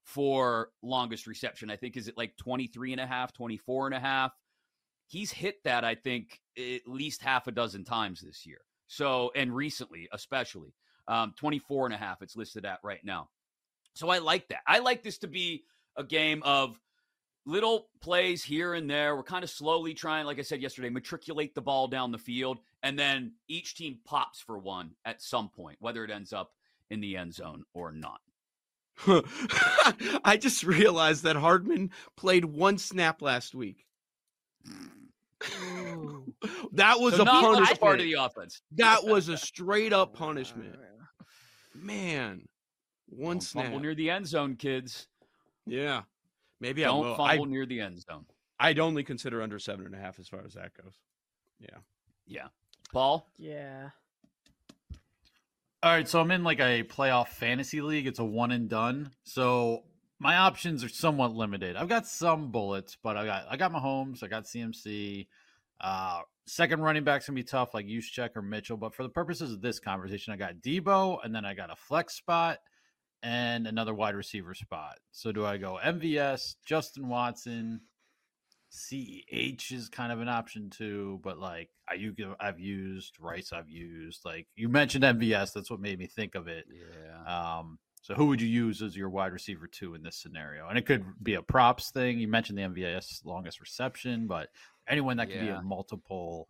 [0.05, 1.71] for longest reception.
[1.71, 4.33] I think is it like 23 and a half, 24 and a half.
[5.07, 8.61] He's hit that I think at least half a dozen times this year.
[8.87, 10.75] So and recently especially.
[11.09, 13.29] Um 24 and a half it's listed at right now.
[13.95, 14.61] So I like that.
[14.67, 15.64] I like this to be
[15.97, 16.79] a game of
[17.46, 19.16] little plays here and there.
[19.16, 22.59] We're kind of slowly trying, like I said yesterday, matriculate the ball down the field,
[22.83, 26.53] and then each team pops for one at some point, whether it ends up
[26.90, 28.20] in the end zone or not.
[30.24, 33.85] I just realized that Hardman played one snap last week.
[36.72, 37.81] that was so a punishment.
[37.81, 38.61] part of the offense.
[38.72, 40.74] That was a straight up punishment.
[41.74, 42.42] Man,
[43.07, 45.07] one Don't snap near the end zone, kids.
[45.64, 46.03] Yeah,
[46.61, 47.16] maybe I Don't I will.
[47.16, 48.27] fumble I, near the end zone.
[48.61, 50.94] I'd only consider under seven and a half as far as that goes.
[51.61, 51.79] Yeah,
[52.27, 52.49] yeah.
[52.92, 53.29] Paul.
[53.38, 53.90] Yeah.
[55.83, 58.09] All right, so I'm in like a playoff fantasy league.
[58.09, 59.12] It's a one and done.
[59.23, 59.85] So
[60.18, 61.77] my options are somewhat limited.
[61.77, 65.29] I've got some bullets, but I got I got Mahomes, I got CMC.
[65.81, 68.77] Uh, second running back's gonna be tough, like Juszczyk or Mitchell.
[68.77, 71.77] But for the purposes of this conversation, I got Deebo, and then I got a
[71.77, 72.59] flex spot
[73.22, 74.98] and another wide receiver spot.
[75.12, 77.81] So do I go MVS, Justin Watson,
[78.70, 83.70] CEH is kind of an option too, but like I you I've used Rice, I've
[83.70, 85.52] used like you mentioned MVS.
[85.52, 86.66] That's what made me think of it.
[86.70, 87.59] Yeah.
[87.59, 87.78] Um.
[88.02, 90.68] So who would you use as your wide receiver two in this scenario?
[90.68, 92.18] And it could be a props thing.
[92.18, 94.48] You mentioned the MVS longest reception, but
[94.88, 95.42] anyone that could yeah.
[95.42, 96.48] be a multiple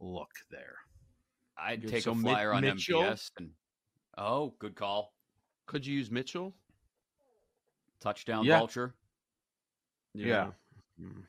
[0.00, 0.76] look there.
[1.58, 1.90] I'd Good.
[1.90, 3.50] take So a Mi- flyer on MVS and
[4.18, 5.12] oh, good call.
[5.66, 6.54] Could you use Mitchell?
[8.00, 8.58] Touchdown Yeah.
[8.58, 8.94] vulture.
[10.14, 10.52] Yeah.
[10.98, 11.22] Hmm.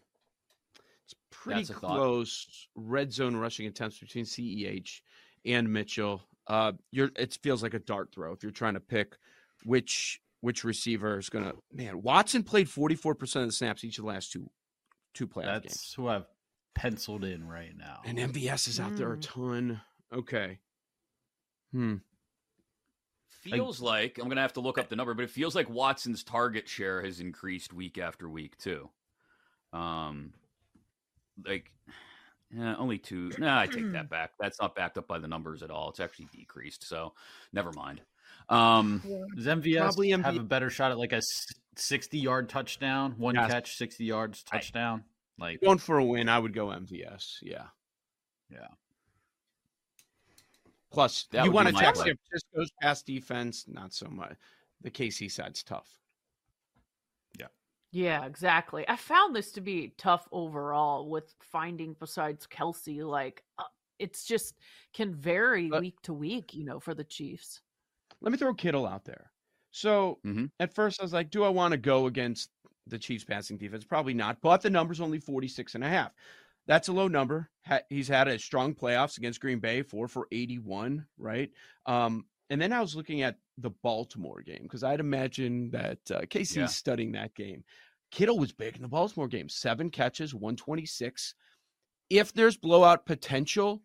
[1.04, 5.02] It's pretty That's close red zone rushing attempts between CEH
[5.46, 6.28] and Mitchell.
[6.48, 9.18] Uh, you're it feels like a dart throw if you're trying to pick
[9.64, 11.54] which which receiver is gonna.
[11.74, 14.50] Man, Watson played 44 percent of the snaps each of the last two
[15.14, 16.26] two playoff That's games, who I've
[16.76, 18.02] penciled in right now.
[18.06, 19.22] and MVS is out there a Mm.
[19.22, 19.82] ton.
[20.14, 20.60] Okay.
[21.72, 21.96] Hmm.
[23.30, 25.70] Feels like I'm going to have to look up the number, but it feels like
[25.70, 28.90] Watson's target share has increased week after week too.
[29.72, 30.34] Um,
[31.46, 31.72] like,
[32.54, 33.32] yeah, only two.
[33.38, 34.32] Nah, I take that back.
[34.40, 35.90] That's not backed up by the numbers at all.
[35.90, 36.88] It's actually decreased.
[36.88, 37.14] So,
[37.54, 38.02] never mind.
[38.50, 39.02] Um,
[39.36, 41.22] Does MVS Probably have MV a better shot at like a
[41.76, 43.50] 60 yard touchdown, one Yes.
[43.50, 45.04] catch, 60 yards touchdown?
[45.40, 47.38] Like, Going for a win, I would go MVS.
[47.42, 47.66] Yeah.
[48.50, 48.68] yeah.
[50.92, 52.06] Plus, That you want to my check play.
[52.08, 54.36] San Francisco's pass defense, not so much.
[54.82, 56.00] The KC side's tough.
[57.40, 57.48] Yeah,
[57.92, 58.88] Yeah, exactly.
[58.88, 63.06] I found this to be tough overall with finding besides Kelce.
[63.06, 63.64] Like, uh,
[64.00, 64.56] it's just
[64.94, 67.62] can vary But- week to week, you know, for the Chiefs.
[68.22, 69.32] Let me throw Kittle out there.
[69.72, 70.52] So Mhm.
[70.60, 72.52] at first I was like, do I want to go against
[72.88, 73.84] the Chiefs passing defense?
[73.84, 74.42] Probably not.
[74.42, 76.14] But the number's only 46 and a half.
[76.68, 77.50] That's a low number.
[77.90, 81.50] He's had a strong playoffs against Green Bay, four for 81, right?
[81.86, 86.22] Um, and then I was looking at the Baltimore game because I'd imagine that uh,
[86.22, 86.66] KC's Yeah.
[86.68, 87.64] studying that game.
[88.12, 91.34] Kittle was big in the Baltimore game, seven catches, 126.
[92.10, 93.82] If there's blowout potential,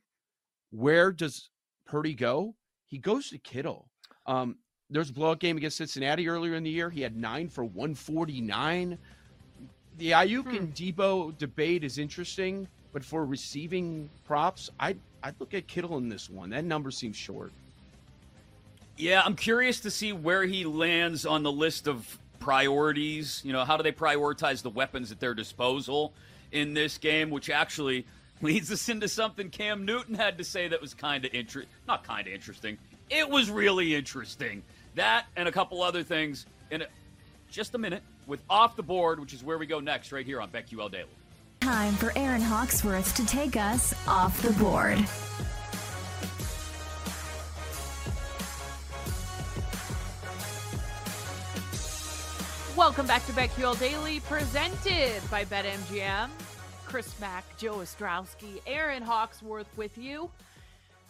[0.71, 1.51] where does
[1.87, 2.55] Purdy go?
[2.87, 3.91] He goes to Kittle.
[4.27, 4.59] Um,
[4.91, 6.89] there's a blowout game against Cincinnati earlier in the year.
[6.91, 8.99] He had nine for 149.
[10.03, 10.57] The Aiyuk hmm.
[10.57, 16.09] and Deebo debate is interesting, but for receiving props, I'd, I'd look at Kittle in
[16.09, 16.51] this one.
[16.51, 17.53] That number seems short.
[18.97, 23.43] Yeah, I'm curious to see where he lands on the list of priorities.
[23.45, 26.13] You know, how do they prioritize the weapons at their disposal
[26.51, 28.05] in this game, which actually
[28.43, 31.71] leads us into something Cam Newton had to say that was kind of interesting.
[31.87, 32.77] Not kind of interesting.
[33.09, 34.65] It was really interesting.
[34.97, 36.87] That and a couple other things in a,
[37.49, 40.41] just a minute with Off the Board, which is where we go next, right here
[40.41, 41.09] on BetQL Daily.
[41.61, 44.99] Time for Erin Hawksworth to take us off the board.
[52.77, 56.31] Welcome back to BetQL Daily, presented by BetMGM.
[56.85, 60.31] Chris Mack, Joe Ostrowski, Erin Hawksworth with you.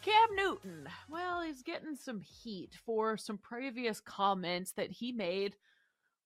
[0.02, 5.54] Cam Newton, well, he's getting some heat for some previous comments that he made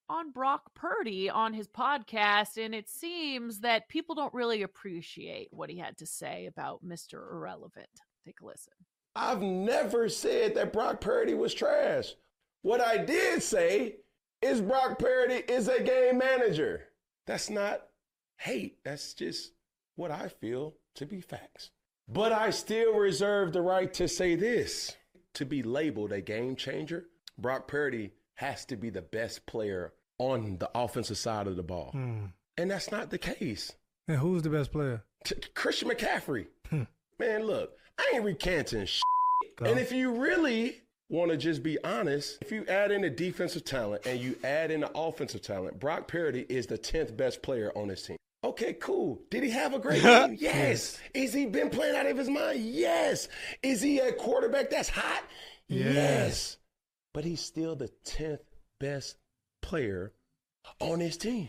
[0.09, 5.71] on Brock Purdy on his podcast, and it seems that people don't really appreciate what
[5.71, 7.15] he had to say about Mr.
[7.33, 7.89] Irrelevant.
[8.25, 8.73] Take a listen.
[9.15, 12.15] I've never said that Brock Purdy was trash.
[12.63, 13.97] What I did say
[14.43, 16.85] is Brock Purdy is a game manager.
[17.27, 17.83] That's not
[18.37, 18.79] hate.
[18.85, 19.53] That's just
[19.95, 21.71] what I feel to be facts.
[22.09, 24.95] But I still reserve the right to say this.
[25.35, 30.59] To be labeled a game changer, Brock Purdy has to be the best player on
[30.59, 31.91] the offensive side of the ball.
[31.93, 32.26] Hmm.
[32.57, 33.72] And that's not the case.
[34.09, 35.03] And who's the best player?
[35.24, 36.47] T- Christian McCaffrey.
[36.70, 36.84] Hmm.
[37.18, 39.03] Man, look, I ain't recanting shit.
[39.61, 43.64] And if you really want to just be honest, if you add in the defensive
[43.64, 47.72] talent and you add in the offensive talent, Brock Purdy is the 10th best player
[47.76, 48.16] on this team.
[48.45, 49.20] Okay, cool.
[49.30, 50.37] Did he have a great game?
[50.39, 50.99] Yes.
[51.14, 52.61] Is he been playing out of his mind?
[52.61, 53.28] Yes.
[53.62, 55.22] Is he a quarterback that's hot?
[55.68, 55.95] Yes.
[55.95, 56.57] yes.
[57.17, 58.41] But he's still the 10th
[58.79, 59.17] best
[59.62, 60.12] player
[60.83, 61.49] on his team.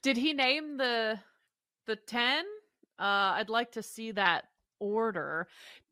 [0.00, 1.18] Did he name the
[1.86, 2.44] the 10?
[3.00, 4.44] Uh I'd like to see that
[4.78, 5.48] order.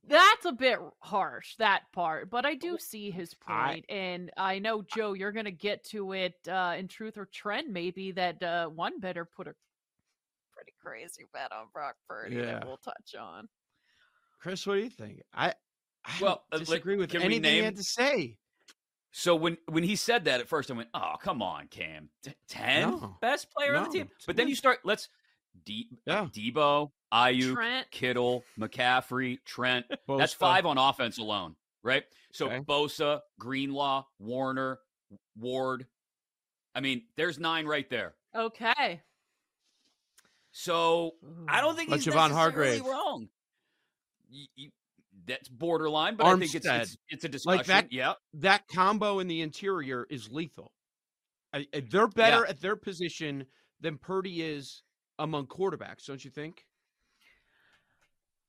[0.07, 4.61] That's a bit harsh, that part, but I do see his I- point, and I
[4.61, 8.69] know Joe, you're gonna get to it uh, in Truth or Trend, maybe that uh,
[8.69, 9.55] one bettor put a
[10.55, 12.43] pretty crazy bet on Brock Purdy Yeah.
[12.61, 13.49] that we'll touch on.
[14.39, 15.23] Chris, what do you think?
[15.33, 15.55] I,
[16.05, 18.39] I Well, uh, don't like, disagree with can we anything he had to say.
[19.13, 22.35] So when when he said that at first, I went, "Oh, come on, Cam, T-
[22.49, 23.17] ten No.
[23.21, 25.09] best player on the team." But then you start, let's
[25.65, 26.27] De- Yeah.
[26.33, 27.91] Deebo, Aiyuk, Trent.
[27.93, 29.87] Kittle, McCaffrey, Trent.
[30.09, 32.05] That's five on offense alone, right?
[32.33, 32.59] So Okay.
[32.61, 34.81] Bosa, Greenlaw, Warner,
[35.39, 35.87] Ward.
[36.75, 38.17] I mean, there's nine right there.
[38.35, 39.01] Okay.
[40.51, 41.13] So
[41.49, 42.85] I don't think But he's Javon necessarily Hargrave.
[42.85, 43.29] wrong.
[44.29, 44.73] You- you-
[45.27, 47.59] that's borderline, but I think it's, it's it's a discussion.
[47.59, 48.15] Like that, yeah.
[48.35, 50.73] that combo in the interior is lethal.
[51.53, 53.47] I, I- they're better at their position
[53.81, 54.83] than Purdy is
[55.19, 56.65] among quarterbacks, don't you think?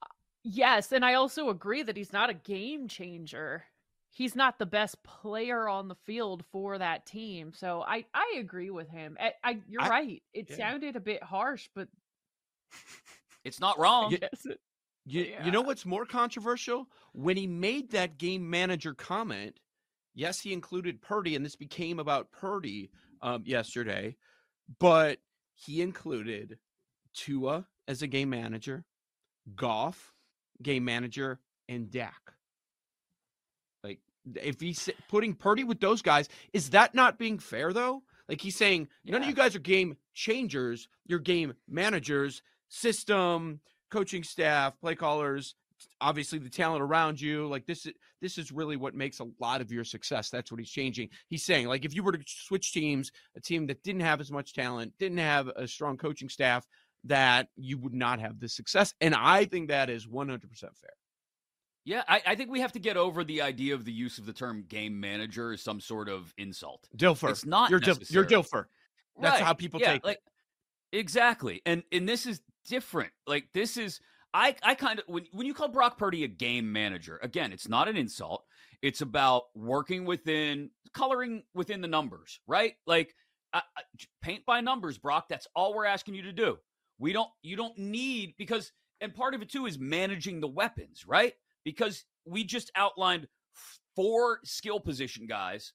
[0.01, 0.07] Uh,
[0.43, 3.63] yes, and I also agree that he's not a game changer.
[4.11, 7.51] He's not the best player on the field for that team.
[7.53, 9.17] So I I agree with him.
[9.19, 10.23] I, I you're I- right.
[10.33, 10.55] It yeah.
[10.57, 11.87] sounded a bit harsh, but
[13.43, 14.11] It's not wrong.
[14.21, 14.59] Yes, it-
[15.05, 16.87] You, you know what's more controversial?
[17.13, 19.59] When he made that game manager comment,
[20.15, 22.89] yes, he included Purdy, and this became about Purdy
[23.21, 24.15] um, yesterday,
[24.79, 25.19] but
[25.53, 26.57] he included
[27.13, 28.83] Tua as a game manager,
[29.55, 30.13] Goff,
[30.61, 31.39] game manager,
[31.69, 32.33] and Dak.
[33.83, 33.99] Like,
[34.35, 38.01] if he's putting Purdy with those guys, is that not being fair though?
[38.27, 43.59] Like he's saying, none of you guys are game changers, you're game managers, system,
[43.95, 45.55] coaching staff, play callers,
[46.01, 47.47] obviously the talent around you.
[47.47, 50.29] Like this is this is really what makes a lot of your success.
[50.29, 51.09] That's what he's changing.
[51.27, 54.31] He's saying, like, if you were to switch teams, a team that didn't have as
[54.31, 56.65] much talent, didn't have a strong coaching staff,
[57.05, 58.93] that you would not have the success.
[58.99, 60.89] And I think that is 100% fair.
[61.85, 64.25] Yeah, I, I think we have to get over the idea of the use of
[64.25, 66.87] the term game manager as some sort of insult.
[66.97, 67.29] Dilfer.
[67.29, 68.25] It's not You're, Dil- you're.
[68.25, 68.65] Dilfer.
[69.21, 70.17] That's Right, how people yeah, take like,
[70.91, 70.97] it.
[70.97, 71.61] Exactly.
[71.65, 73.11] And and this is different.
[73.27, 73.99] Like this is
[74.33, 77.69] I I kind of when when you call Brock Purdy a game manager, again, it's
[77.69, 78.43] not an insult.
[78.81, 82.73] It's about working within coloring within the numbers, right?
[82.85, 83.15] Like
[83.53, 83.83] I, I-
[84.21, 85.27] paint by numbers, Brock.
[85.29, 86.57] That's all we're asking you to do.
[86.99, 91.05] We don't you don't need because and part of it too is managing the weapons,
[91.07, 91.33] right?
[91.63, 93.27] Because we just outlined
[93.95, 95.73] four skill position guys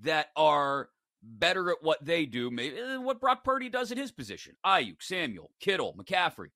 [0.00, 0.88] that are
[1.26, 4.56] better at what they do, maybe eh, than what Brock Purdy does at his position.
[4.64, 6.48] Aiyuk, Samuel, Kittle, McCaffrey.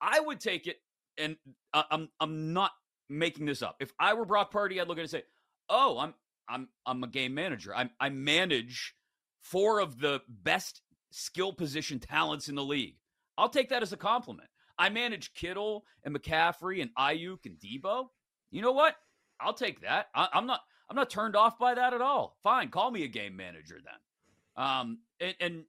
[0.00, 0.76] I would take it,
[1.16, 1.36] and
[1.72, 2.72] I- I'm I'm not
[3.08, 3.76] making this up.
[3.80, 5.22] If I were Brock Purdy, I'd look at it and say,
[5.68, 6.14] "Oh, I'm
[6.48, 7.74] I'm I'm a game manager.
[7.74, 8.94] I I manage
[9.40, 12.96] four of the best skill position talents in the league.
[13.38, 14.48] I'll take that as a compliment.
[14.78, 18.06] I manage Kittle and McCaffrey and Aiyuk and Deebo.
[18.50, 18.96] You know what?
[19.40, 20.06] I'll take that.
[20.14, 20.60] I, I'm not
[20.92, 22.36] I'm not turned off by that at all.
[22.42, 24.62] Fine, call me a game manager then.
[24.62, 25.64] Um, and, and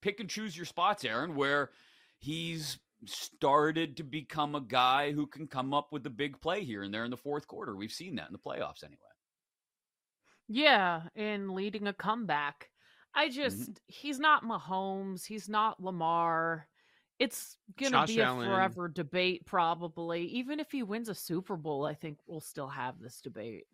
[0.00, 1.70] pick and choose your spots, Erin, where
[2.20, 6.84] he's started to become a guy who can come up with the big play here
[6.84, 7.74] and there in the fourth quarter.
[7.74, 9.00] We've seen that in the playoffs anyway.
[10.46, 12.70] Yeah, in leading a comeback.
[13.16, 16.68] I just he's not Mahomes, he's not Lamar.
[17.18, 20.26] It's gonna Josh be a forever debate, probably.
[20.26, 23.66] Even if he wins a Super Bowl, I think we'll still have this debate.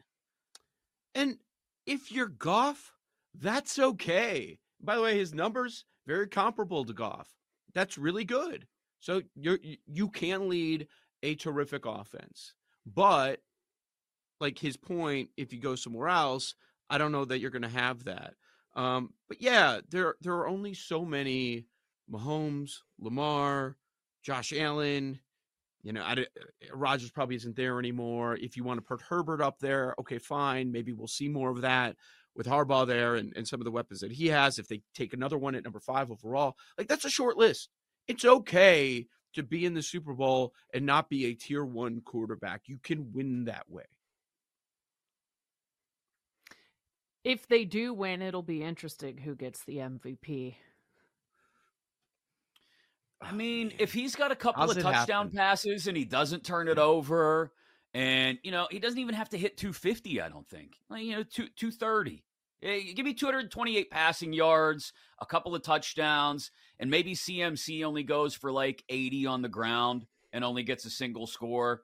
[1.15, 1.39] And
[1.87, 2.93] if you're Goff,
[3.35, 4.59] that's okay.
[4.81, 7.35] By the way, his numbers very comparable to Goff.
[7.73, 8.67] That's really good.
[9.01, 10.89] So you- you can lead
[11.23, 12.55] a terrific offense.
[12.87, 13.43] But
[14.41, 16.55] like his point, if you go somewhere else,
[16.91, 18.35] I don't know that you're going to have that.
[18.75, 21.67] Um, but yeah, there there are only so many
[22.11, 23.77] Mahomes, Lamar,
[24.23, 25.21] Josh Allen.
[25.85, 26.25] You know, I, uh,
[26.73, 28.37] Rodgers probably isn't there anymore.
[28.37, 30.73] If you want to put Herbert up there, okay, fine.
[30.73, 31.97] Maybe we'll see more of that
[32.35, 34.59] with Harbaugh there and, and some of the weapons that he has.
[34.59, 37.69] If they take another one at number five overall, like that's a short list.
[38.09, 42.63] It's okay to be in the Super Bowl and not be a tier one quarterback.
[42.67, 43.85] You can win that way.
[47.25, 50.57] If they do win, it'll be interesting who gets the MVP.
[53.25, 55.37] I mean, if he's got a couple How's of touchdown happen?
[55.37, 57.53] passes and he doesn't turn it over,
[57.93, 60.21] and you know he doesn't even have to hit 250.
[60.21, 60.73] I don't think.
[60.89, 62.23] Like, you know, two 230.
[62.63, 68.35] Eh, Give me 228 passing yards, a couple of touchdowns, and maybe CMC only goes
[68.35, 71.83] for like 80 on the ground and only gets a single score.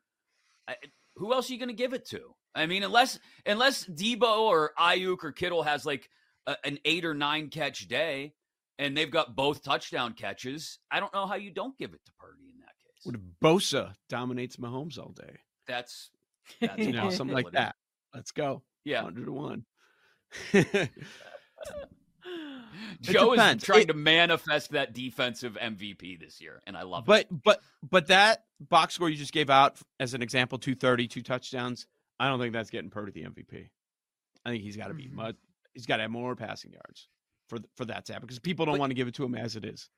[0.67, 0.77] I,
[1.17, 2.35] who else are you going to give it to?
[2.55, 6.09] I mean, unless unless Deebo or Aiyuk or Kittle has like
[6.47, 8.33] a, an eight or nine catch day,
[8.81, 12.13] and they've got both touchdown catches, I don't know how you don't give it to
[12.19, 13.05] Purdy in that case.
[13.05, 15.37] What Bosa dominates Mahomes all day?
[15.69, 16.11] That's
[16.61, 17.77] that's You know, something like that.
[18.15, 18.63] Let's go.
[18.85, 19.03] Yeah.
[19.05, 19.65] 100 to 1.
[23.03, 27.23] Joe is trying It- to manifest that defensive MVP this year, and I love But
[27.23, 27.29] it.
[27.31, 27.61] But but
[27.91, 31.87] but that box score you just gave out as an example, 230, two touchdowns.
[32.19, 33.69] I don't think that's getting Purdy the MVP.
[34.45, 35.17] I think he's got to be mm-hmm.
[35.17, 35.37] much.
[35.75, 37.09] He's got to have more passing yards
[37.51, 39.35] for for that to happen because people don't But- want to give it to him
[39.35, 39.91] as it is.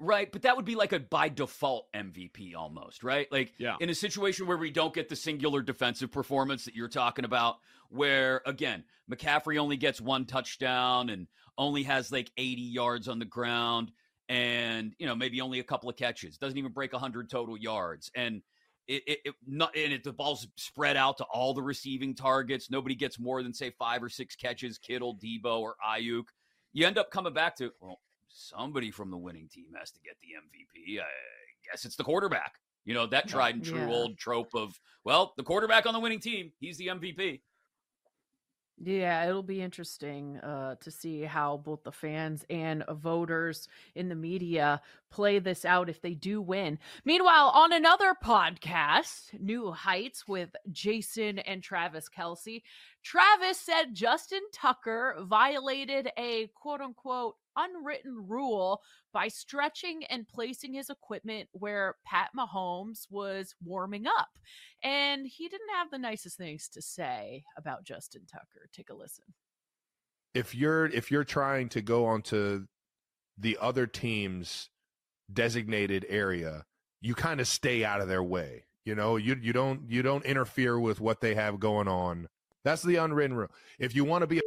[0.00, 3.30] Right, but that would be like a by default MVP almost, right?
[3.32, 3.76] Like Yeah.
[3.80, 7.56] in a situation where we don't get the singular defensive performance that you're talking about,
[7.88, 11.26] where again, McCaffrey only gets one touchdown and
[11.56, 13.90] only has like 80 yards on the ground
[14.28, 18.08] and, you know, maybe only a couple of catches, doesn't even break 100 total yards.
[18.14, 18.42] And
[18.86, 22.70] it, it, it not, and it, the ball's spread out to all the receiving targets.
[22.70, 26.26] Nobody gets more than say five or six catches, Kittle, Deebo, or Aiyuk.
[26.72, 30.14] You end up coming back to, well, somebody from the winning team has to get
[30.20, 31.00] the MVP.
[31.00, 31.04] I
[31.70, 32.54] guess it's the quarterback.
[32.84, 33.92] You know, that tried and true Yeah.
[33.92, 37.42] old trope of, well, the quarterback on the winning team, he's the MVP.
[38.80, 44.14] Yeah, it'll be interesting uh, to see how both the fans and voters in the
[44.14, 46.78] media play this out if they do win.
[47.04, 52.62] Meanwhile, on another podcast, New Heights with Jason and Travis Kelce,
[53.02, 58.82] Travis said Justin Tucker violated a quote unquote unwritten rule
[59.12, 64.30] by stretching and placing his equipment where Pat Mahomes was warming up.
[64.84, 68.68] And he didn't have the nicest things to say about Justin Tucker.
[68.72, 69.24] Take a listen.
[70.34, 72.66] if you're if you're trying to go onto
[73.38, 74.70] the other team's
[75.32, 76.64] designated area,
[77.00, 78.64] you kind of stay out of their way.
[78.84, 82.28] You know, you you don't you don't interfere with what they have going on.
[82.64, 83.50] That's the unwritten rule.
[83.78, 84.42] If you want to be a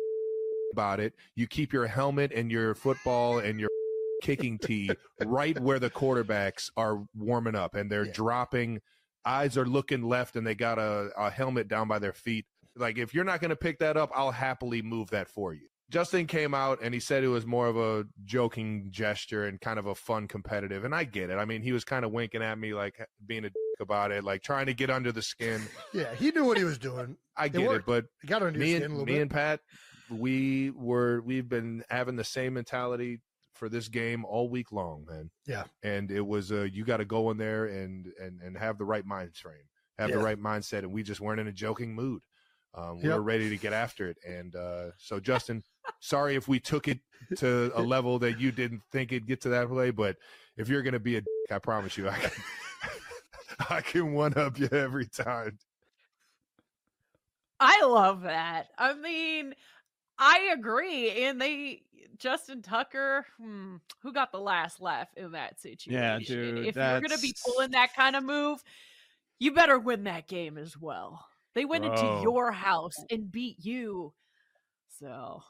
[0.71, 3.69] about it, you keep your helmet and your football and your
[4.21, 8.79] kicking tee right where the quarterbacks are warming up and they're dropping
[9.25, 12.45] eyes are looking left and they got a, a helmet down by their feet.
[12.75, 15.67] Like if you're not going to pick that up, I'll happily move that for you.
[15.89, 19.77] Justin came out and he said it was more of a joking gesture and kind
[19.77, 20.85] of a fun competitive.
[20.85, 21.35] And I get it.
[21.35, 24.23] I mean, he was kind of winking at me, like being a dick about it,
[24.23, 25.61] like trying to get under the skin.
[25.93, 27.17] Yeah, he knew what he was doing.
[27.35, 29.21] I get it, but He got under me and me bit.
[29.21, 29.59] and Pat,
[30.11, 33.19] we were we've been having the same mentality
[33.53, 35.29] for this game all week long, man.
[35.45, 35.63] Yeah.
[35.83, 38.85] And it was uh you got to go in there and and and have the
[38.85, 42.21] right mind frame, have the right mindset, and we just weren't in a joking mood.
[42.73, 43.17] Um, we Yep.
[43.17, 45.63] were ready to get after it, and uh, so Justin,
[45.99, 46.99] sorry if we took it
[47.37, 50.17] to a level that you didn't think it'd get to that way, but
[50.57, 52.43] if you're gonna be a dick, I promise you, I can,
[53.69, 55.57] I can one up you every time.
[57.59, 58.69] I love that.
[58.77, 59.53] I mean,
[60.21, 61.23] I agree.
[61.25, 61.81] And they,
[62.17, 65.93] Justin Tucker, hmm, who got the last laugh in that situation?
[65.93, 68.63] Yeah, dude, If you're going to be pulling that kind of move,
[69.39, 71.25] you better win that game as well.
[71.55, 74.13] They went into your house and beat you.
[74.99, 75.41] So,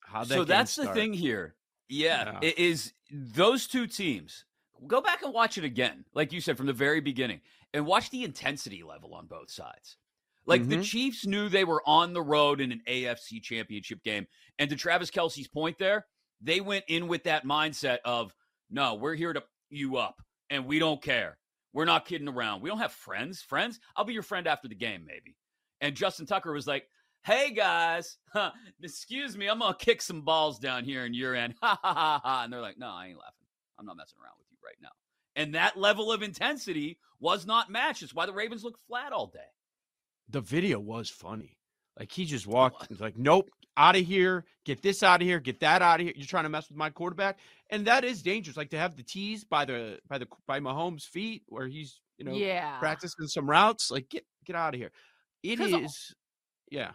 [0.00, 1.54] How'd so that's the thing here.
[1.88, 2.48] Yeah, Yeah.
[2.48, 4.44] it is those two teams.
[4.86, 7.40] Go back and watch it again, like you said from the very beginning,
[7.72, 9.96] and watch the intensity level on both sides.
[10.48, 10.84] Like the Mhm.
[10.84, 14.26] Chiefs knew they were on the road in an AFC championship game.
[14.58, 16.06] And to Travis Kelce's point there,
[16.40, 18.34] they went in with that mindset of,
[18.70, 21.38] no, we're here to you up and we don't care.
[21.72, 22.62] We're not kidding around.
[22.62, 23.42] We don't have friends.
[23.42, 23.78] Friends?
[23.94, 25.36] I'll be your friend after the game, maybe.
[25.80, 26.88] And Justin Tucker was like,
[27.24, 31.54] hey guys, huh, excuse me, I'm gonna kick some balls down here in your end.
[31.60, 32.44] Ha ha ha ha.
[32.44, 33.46] And they're like, no, I ain't laughing.
[33.78, 34.88] I'm not messing around with you right now.
[35.36, 38.02] And that level of intensity was not matched.
[38.02, 39.40] It's why the Ravens look flat all day.
[40.28, 41.56] The video was funny.
[41.98, 45.40] Like he just walked, he's like, "Nope, out of here, get this out of here,
[45.40, 46.12] get that out of here.
[46.16, 47.38] You're trying to mess with my quarterback,
[47.70, 48.56] and that is dangerous.
[48.56, 52.24] Like to have the tees by the by the by Mahomes' feet, where he's you
[52.24, 52.78] know Yeah.
[52.78, 53.90] practicing some routes.
[53.90, 54.92] Like get get out of here.
[55.42, 56.14] It is,
[56.70, 56.92] yeah.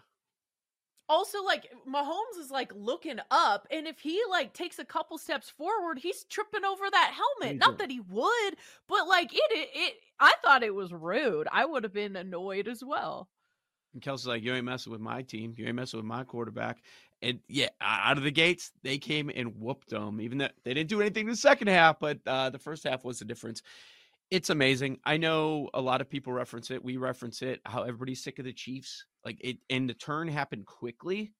[1.10, 5.50] Also, like Mahomes is like looking up, and if he like takes a couple steps
[5.50, 7.56] forward, he's tripping over that helmet.
[7.56, 8.56] Me Not that he would,
[8.88, 11.48] but like it, it, it I thought it was rude.
[11.52, 13.28] I would have been annoyed as well.
[13.94, 15.54] And Kelce's like, you ain't messing with my team.
[15.58, 16.82] You ain't messing with my quarterback.
[17.22, 20.20] And yeah, out of the gates, they came and whooped them.
[20.20, 23.04] Even though they didn't do anything in the second half, but uh, the first half
[23.04, 23.62] was the difference.
[24.34, 24.98] It's amazing.
[25.06, 26.84] I know a lot of people reference it.
[26.84, 27.62] We reference it.
[27.66, 29.06] How everybody's sick of the Chiefs.
[29.24, 31.34] Like it, and the turn happened quickly.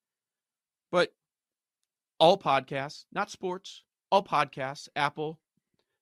[0.92, 1.12] But
[2.20, 3.82] all podcasts, not sports,
[4.12, 5.40] all podcasts, Apple,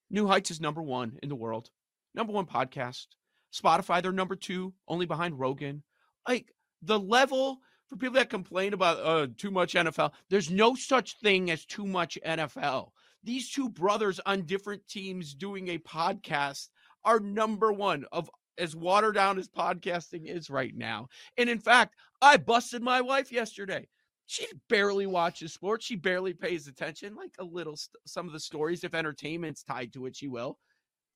[0.10, 1.70] New Heights is number one in the world.
[2.14, 3.08] Number one podcast.
[3.54, 5.84] Spotify, they're number two, only behind Rogan.
[6.28, 11.18] Like the level for people that complain about uh, too much NFL, there's no such
[11.20, 12.90] thing as too much NFL.
[13.24, 16.68] These two brothers on different teams doing a podcast
[17.06, 21.08] are number one of as watered down as podcasting is right now.
[21.38, 23.88] And in fact, I busted my wife yesterday.
[24.28, 25.86] She barely watches sports.
[25.86, 27.16] She barely pays attention.
[27.16, 27.76] Like a little,
[28.06, 30.58] some of the stories, if entertainment's tied to it, she will.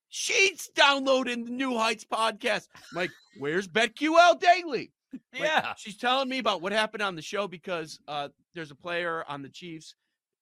[0.09, 2.67] She's downloading the New Heights podcast.
[2.73, 4.91] I'm like, where's BetQL Daily?
[5.33, 5.73] Like, Yeah.
[5.77, 9.41] she's telling me about what happened on the show because uh, there's a player on
[9.41, 9.95] the Chiefs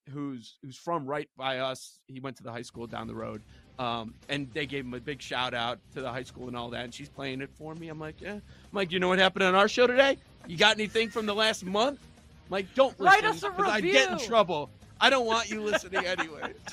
[0.10, 2.00] who's who's from right by us.
[2.08, 3.44] He went to the high school down the road,
[3.80, 6.70] um, and they gave him a big shout out to the high school and all
[6.70, 6.86] that.
[6.86, 7.90] And she's playing it for me.
[7.90, 8.34] I'm like, yeah.
[8.34, 10.18] I'm like, you know what happened on our show today?
[10.48, 12.00] You got anything from the last month?
[12.02, 14.70] I'm like, don't listen Write us a 'cause I get in trouble.
[15.02, 16.54] I don't want you listening anyway.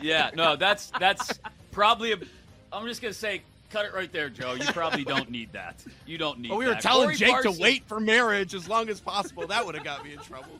[0.00, 1.38] Yeah, no, that's that's
[1.70, 2.18] probably a.
[2.72, 4.52] I'm just gonna say, cut it right there, Joe.
[4.52, 5.82] You probably don't need that.
[6.04, 6.48] You don't need.
[6.48, 6.82] But we were that.
[6.82, 9.46] telling Corey Jake Parson, to wait for marriage as long as possible.
[9.46, 10.58] That would have got me in trouble.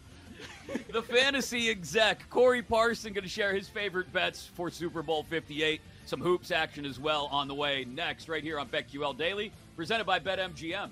[0.92, 5.80] The fantasy exec Corey Parson going to share his favorite bets for Super Bowl 58.
[6.06, 10.04] Some hoops action as well on the way next, right here on BetQL Daily, presented
[10.04, 10.90] by BetMGM.